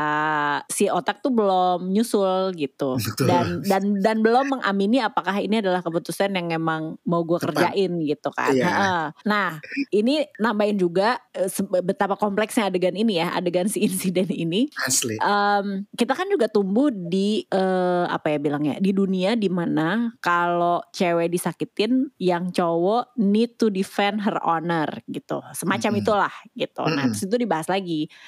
si 0.68 0.86
otak 0.88 1.20
tuh 1.24 1.32
belum 1.32 1.90
nyusul 1.90 2.54
gitu 2.56 2.96
Betul. 2.96 3.26
dan 3.28 3.46
dan 3.66 3.82
dan 4.00 4.16
belum 4.20 4.58
mengamini 4.58 5.02
apakah 5.02 5.40
ini 5.40 5.60
adalah 5.64 5.82
keputusan 5.82 6.34
yang 6.34 6.54
emang 6.54 6.96
mau 7.02 7.26
gue 7.26 7.38
kerjain 7.42 7.92
gitu 8.04 8.30
kan 8.30 8.54
iya. 8.54 9.10
nah 9.26 9.58
ini 9.90 10.22
nambahin 10.38 10.78
juga 10.78 11.18
eh, 11.34 11.48
betapa 11.82 12.14
kompleksnya 12.14 12.70
adegan 12.70 12.94
ini 12.94 13.18
ya 13.18 13.34
adegan 13.34 13.66
si 13.66 13.82
insiden 13.86 14.30
ini 14.30 14.70
asli 14.86 15.18
um, 15.18 15.82
kita 15.96 16.14
kan 16.14 16.28
juga 16.30 16.46
tumbuh 16.46 16.92
di 16.92 17.44
uh, 17.50 18.06
apa 18.06 18.36
ya 18.36 18.38
bilangnya 18.38 18.76
di 18.78 18.94
dunia 18.94 19.34
di 19.34 19.50
mana 19.50 20.14
kalau 20.22 20.84
cewek 20.94 21.32
disakitin 21.32 22.12
yang 22.20 22.54
cowok 22.54 23.16
need 23.18 23.58
to 23.58 23.72
defend 23.72 24.22
her 24.22 24.38
honor 24.44 24.88
gitu 25.10 25.42
semacam 25.56 25.90
mm 25.90 25.98
-hmm. 25.98 26.02
itulah 26.06 26.34
gitu 26.54 26.82
mm 26.82 26.90
-hmm. 26.92 26.96
nah 26.96 27.06
itu 27.10 27.36
dibahas 27.40 27.66
lagi 27.66 27.81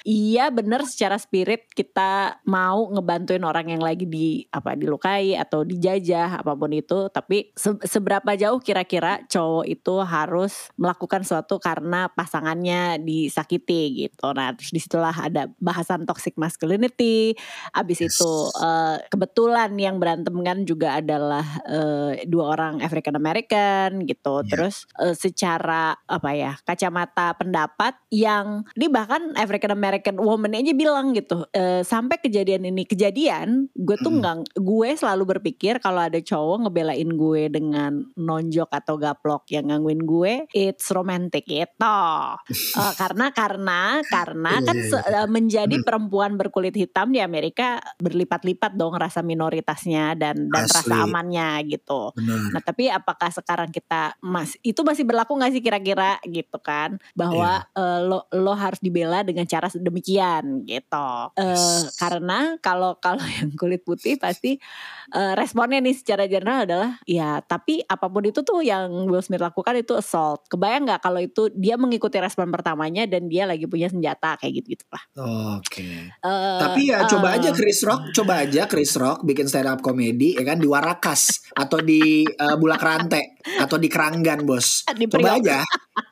iya 0.04 0.50
bener 0.50 0.82
secara 0.86 1.16
spirit 1.16 1.70
kita 1.72 2.42
mau 2.44 2.90
ngebantuin 2.90 3.42
orang 3.42 3.70
yang 3.70 3.82
lagi 3.82 4.04
di 4.04 4.44
apa 4.50 4.74
dilukai 4.74 5.38
atau 5.38 5.62
dijajah 5.62 6.40
apa 6.40 6.52
pun 6.54 6.72
itu. 6.74 7.08
Tapi 7.10 7.54
se 7.54 7.76
seberapa 7.86 8.34
jauh 8.34 8.58
kira-kira 8.60 9.22
cowok 9.26 9.66
itu 9.66 9.94
harus 10.02 10.70
melakukan 10.78 11.22
sesuatu 11.22 11.58
karena 11.62 12.10
pasangannya 12.12 13.00
disakiti 13.02 14.06
gitu. 14.06 14.32
Nah 14.32 14.54
terus 14.56 14.70
di 14.70 14.80
situlah 14.80 15.14
ada 15.14 15.50
bahasan 15.58 16.04
toxic 16.04 16.34
masculinity. 16.38 17.34
Abis 17.74 18.04
yes. 18.04 18.18
itu 18.18 18.32
uh, 18.60 18.98
kebetulan 19.08 19.74
yang 19.78 19.98
berantem 19.98 20.34
kan 20.44 20.62
juga 20.66 20.98
adalah 20.98 21.44
uh, 21.66 22.16
dua 22.26 22.44
orang 22.54 22.84
African 22.84 23.16
American 23.18 24.04
gitu. 24.06 24.42
Yeah. 24.44 24.50
terus 24.50 24.84
uh, 24.98 25.14
secara 25.14 25.96
apa 26.04 26.30
ya 26.34 26.52
kacamata 26.62 27.34
pendapat 27.38 27.96
yang 28.10 28.66
ini 28.76 28.86
bahkan 28.88 29.34
African 29.44 29.72
American 29.76 30.16
woman 30.16 30.56
aja 30.56 30.72
bilang 30.72 31.12
gitu 31.12 31.44
uh, 31.44 31.82
sampai 31.84 32.18
kejadian 32.18 32.68
ini 32.68 32.88
kejadian 32.88 33.68
gue 33.76 33.96
tuh 34.00 34.10
nggak 34.10 34.36
hmm. 34.40 34.64
gue 34.64 34.88
selalu 34.96 35.36
berpikir 35.36 35.78
kalau 35.78 36.02
ada 36.04 36.18
cowok 36.18 36.68
ngebelain 36.68 37.10
gue 37.14 37.42
dengan 37.52 37.92
nonjok 38.16 38.70
atau 38.72 38.96
gaplok 38.96 39.48
yang 39.52 39.68
gangguin 39.68 40.02
gue 40.02 40.48
it's 40.56 40.88
romantic 40.90 41.44
gitu 41.44 41.84
uh, 41.84 42.38
karena 43.00 43.30
karena 43.34 44.00
karena 44.08 44.52
iya, 44.58 44.66
kan 44.66 44.76
uh, 44.78 45.28
menjadi 45.28 45.76
hmm. 45.76 45.84
perempuan 45.84 46.40
berkulit 46.40 46.72
hitam 46.72 47.10
di 47.10 47.20
Amerika 47.20 47.82
berlipat-lipat 47.98 48.72
dong 48.78 48.94
rasa 48.94 49.20
minoritasnya 49.20 50.14
dan 50.14 50.46
dan 50.54 50.64
Asli. 50.70 50.78
rasa 50.78 50.94
amannya 51.02 51.50
gitu. 51.66 52.14
Benar. 52.14 52.54
Nah 52.54 52.62
tapi 52.62 52.86
apakah 52.86 53.34
sekarang 53.34 53.74
kita 53.74 54.14
mas 54.22 54.54
itu 54.62 54.86
masih 54.86 55.02
berlaku 55.02 55.34
nggak 55.34 55.52
sih 55.58 55.62
kira-kira 55.64 56.22
gitu 56.22 56.62
kan 56.62 57.02
bahwa 57.18 57.66
yeah. 57.66 57.74
Iya. 57.74 57.82
uh, 57.82 58.00
lo 58.06 58.18
lo 58.30 58.54
harus 58.54 58.78
dibela 58.78 59.26
dengan 59.26 59.33
cara 59.42 59.66
sedemikian 59.66 60.62
gitu. 60.62 61.10
Uh, 61.34 61.82
Karena 61.98 62.54
kalau 62.62 62.94
kalau 63.02 63.26
yang 63.42 63.50
kulit 63.58 63.82
putih 63.82 64.14
pasti 64.14 64.62
uh, 65.10 65.34
responnya 65.34 65.82
nih 65.82 65.98
secara 65.98 66.30
general 66.30 66.62
adalah 66.62 67.02
ya 67.02 67.42
tapi 67.42 67.82
apa 67.82 68.06
pun 68.06 68.22
itu 68.22 68.46
tuh 68.46 68.62
yang 68.62 69.10
Will 69.10 69.26
Smith 69.26 69.42
lakukan 69.42 69.74
itu 69.82 69.98
assault. 69.98 70.46
Kebayang 70.46 70.86
nggak 70.86 71.00
kalau 71.02 71.18
itu 71.18 71.50
dia 71.58 71.74
mengikuti 71.74 72.22
respon 72.22 72.54
pertamanya 72.54 73.10
dan 73.10 73.26
dia 73.26 73.48
lagi 73.48 73.66
punya 73.66 73.90
senjata 73.90 74.38
kayak 74.38 74.62
gitu 74.62 74.78
gitu 74.78 74.86
lah. 74.92 75.02
Oke. 75.58 75.82
Okay. 75.82 75.96
Uh, 76.20 76.60
tapi 76.60 76.90
ya 76.92 77.04
uh, 77.04 77.08
coba 77.10 77.38
aja 77.38 77.50
Chris 77.50 77.80
Rock, 77.82 78.12
coba 78.12 78.32
aja 78.44 78.62
Chris 78.68 78.92
Rock 78.98 79.26
bikin 79.26 79.48
stand 79.48 79.70
up 79.70 79.80
comedy 79.80 80.36
ya 80.36 80.44
kan 80.44 80.60
di 80.60 80.68
Warakas 80.68 81.50
atau 81.54 81.80
di 81.80 82.26
uh, 82.26 82.56
Bulak 82.60 82.82
Rante 82.82 83.40
atau 83.58 83.76
di 83.80 83.88
Keranggan 83.88 84.44
bos. 84.44 84.84
Di 84.92 85.06
coba 85.08 85.40
aja. 85.40 85.62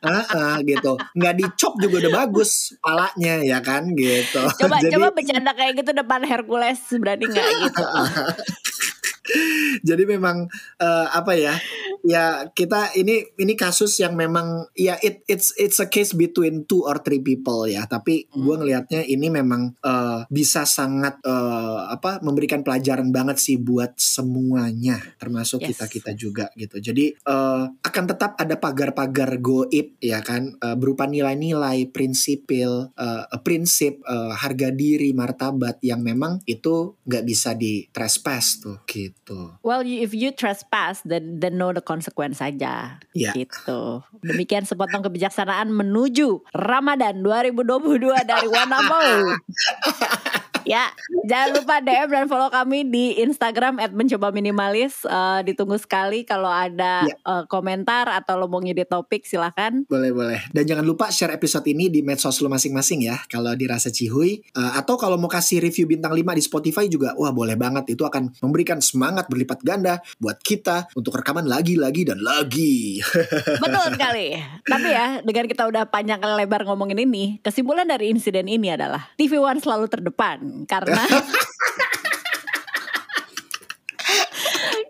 uh, 0.02 0.10
uh, 0.10 0.56
gitu 0.62 0.94
nggak 1.18 1.34
dicop 1.38 1.74
juga 1.78 2.06
udah 2.06 2.12
bagus 2.24 2.74
palanya 3.12 3.34
ya 3.44 3.58
kan 3.60 3.82
gitu. 3.92 4.40
Coba 4.40 4.76
Jadi, 4.82 4.92
coba 4.96 5.06
bercanda 5.12 5.52
kayak 5.52 5.72
gitu 5.84 5.90
depan 5.92 6.20
Hercules 6.24 6.80
berani 6.96 7.24
nggak 7.28 7.48
gitu 7.68 7.84
Jadi 9.88 10.02
memang 10.04 10.50
uh, 10.82 11.06
apa 11.12 11.32
ya? 11.38 11.54
Ya 12.02 12.50
kita 12.50 12.90
ini 12.98 13.30
ini 13.38 13.54
kasus 13.54 13.94
yang 14.02 14.18
memang 14.18 14.66
ya 14.74 14.98
it 14.98 15.22
it's 15.30 15.54
it's 15.54 15.78
a 15.78 15.86
case 15.86 16.10
between 16.10 16.66
two 16.66 16.82
or 16.82 16.98
three 16.98 17.22
people 17.22 17.62
ya. 17.70 17.86
Tapi 17.86 18.26
hmm. 18.26 18.42
gue 18.42 18.54
ngelihatnya 18.58 19.02
ini 19.06 19.30
memang 19.30 19.78
uh, 19.86 20.26
bisa 20.26 20.66
sangat 20.66 21.22
uh, 21.22 21.86
apa 21.94 22.18
memberikan 22.26 22.66
pelajaran 22.66 23.14
banget 23.14 23.38
sih 23.38 23.56
buat 23.62 23.94
semuanya, 23.94 24.98
termasuk 25.22 25.62
yes. 25.62 25.68
kita 25.74 25.84
kita 25.86 26.10
juga 26.18 26.46
gitu. 26.58 26.82
Jadi 26.82 27.14
uh, 27.30 27.70
akan 27.70 28.04
tetap 28.10 28.34
ada 28.34 28.58
pagar-pagar 28.58 29.38
goib 29.38 29.94
ya 30.02 30.18
kan 30.26 30.58
uh, 30.58 30.74
berupa 30.74 31.06
nilai-nilai 31.06 31.86
prinsipil, 31.94 32.90
uh, 32.98 33.24
prinsip 33.46 34.02
uh, 34.10 34.34
harga 34.34 34.74
diri, 34.74 35.14
martabat 35.14 35.78
yang 35.86 36.02
memang 36.02 36.42
itu 36.50 36.98
nggak 37.06 37.24
bisa 37.26 37.54
di 37.54 37.86
trespass 37.94 38.58
tuh 38.58 38.82
gitu 38.90 39.11
gitu. 39.12 39.54
Well, 39.62 39.84
if 39.84 40.16
you 40.16 40.32
trespass, 40.32 41.04
then 41.06 41.38
then 41.38 41.60
know 41.60 41.70
the 41.70 41.84
consequence 41.84 42.40
saja. 42.40 42.98
Yeah. 43.14 43.36
Gitu. 43.36 44.02
Demikian 44.24 44.64
sepotong 44.66 45.04
kebijaksanaan 45.04 45.70
menuju 45.70 46.42
Ramadan 46.56 47.20
2022 47.20 48.24
dari 48.24 48.48
Wanamo. 48.48 49.04
ya, 50.64 50.90
jangan 51.26 51.48
lupa 51.56 51.74
DM 51.82 52.08
dan 52.10 52.26
follow 52.30 52.50
kami 52.50 52.86
di 52.86 53.18
Instagram 53.20 53.78
@mencoba 53.92 54.30
minimalis. 54.34 55.04
Uh, 55.06 55.40
ditunggu 55.42 55.76
sekali 55.78 56.22
kalau 56.22 56.50
ada 56.50 57.06
ya. 57.06 57.16
uh, 57.26 57.44
komentar 57.46 58.08
atau 58.10 58.38
lo 58.38 58.46
mau 58.46 58.62
ngide 58.62 58.86
topik 58.86 59.26
silahkan. 59.26 59.84
Boleh 59.86 60.10
boleh. 60.14 60.40
Dan 60.50 60.66
jangan 60.68 60.84
lupa 60.86 61.10
share 61.10 61.34
episode 61.34 61.66
ini 61.68 61.88
di 61.88 62.00
medsos 62.04 62.38
lo 62.40 62.48
masing-masing 62.50 63.08
ya. 63.08 63.16
Kalau 63.26 63.54
dirasa 63.56 63.90
cihuy 63.90 64.42
uh, 64.54 64.78
atau 64.78 64.94
kalau 64.98 65.16
mau 65.18 65.30
kasih 65.30 65.62
review 65.62 65.88
bintang 65.88 66.14
5 66.14 66.22
di 66.38 66.42
Spotify 66.42 66.84
juga, 66.86 67.14
wah 67.18 67.32
boleh 67.34 67.54
banget. 67.58 67.94
Itu 67.94 68.06
akan 68.06 68.38
memberikan 68.42 68.78
semangat 68.82 69.26
berlipat 69.26 69.64
ganda 69.64 70.02
buat 70.18 70.38
kita 70.40 70.92
untuk 70.98 71.16
rekaman 71.18 71.46
lagi 71.48 71.78
lagi 71.78 72.06
dan 72.06 72.20
lagi. 72.20 73.02
Betul 73.64 73.86
sekali. 73.94 74.36
Tapi 74.66 74.88
ya 74.88 75.06
dengan 75.24 75.44
kita 75.48 75.66
udah 75.66 75.88
panjang 75.88 76.20
lebar 76.22 76.64
ngomongin 76.68 77.00
ini, 77.02 77.40
kesimpulan 77.40 77.88
dari 77.88 78.12
insiden 78.12 78.46
ini 78.46 78.72
adalah 78.72 79.12
TV 79.16 79.40
One 79.40 79.58
selalu 79.58 79.86
terdepan 79.88 80.51
karena 80.68 81.02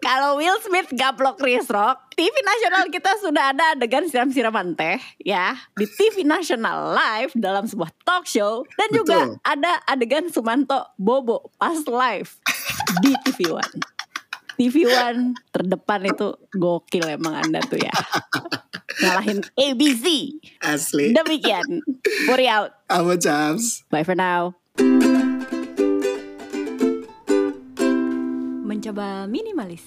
kalau 0.07 0.37
Will 0.37 0.59
Smith 0.61 0.91
gaplok 0.93 1.41
Chris 1.41 1.71
Rock, 1.71 2.13
TV 2.13 2.35
nasional 2.45 2.91
kita 2.93 3.17
sudah 3.23 3.55
ada 3.55 3.73
adegan 3.73 4.05
siram-siraman 4.11 4.77
teh 4.77 5.01
ya 5.23 5.57
di 5.79 5.87
TV 5.89 6.27
nasional 6.27 6.93
live 6.93 7.33
dalam 7.39 7.65
sebuah 7.65 7.89
talk 8.05 8.29
show 8.29 8.67
dan 8.77 8.93
Betul. 8.93 8.99
juga 9.01 9.19
ada 9.41 9.81
adegan 9.89 10.29
Sumanto 10.29 10.93
bobo 11.01 11.49
pas 11.57 11.79
live 11.81 12.31
di 13.01 13.17
TV 13.25 13.55
One. 13.55 13.77
TV 14.61 14.85
One 14.85 15.33
terdepan 15.49 16.05
itu 16.07 16.37
gokil 16.55 17.09
emang 17.09 17.41
Anda 17.41 17.65
tuh 17.65 17.81
ya. 17.81 17.95
Ngalahin 19.01 19.41
ABC. 19.57 20.37
Asli. 20.61 21.17
Demikian. 21.17 21.81
Puri 22.29 22.47
out. 22.47 22.77
I'm 22.93 23.09
James. 23.17 23.83
Bye 23.89 24.05
for 24.05 24.15
now. 24.15 24.53
Mencoba 28.83 29.31
minimalis. 29.31 29.87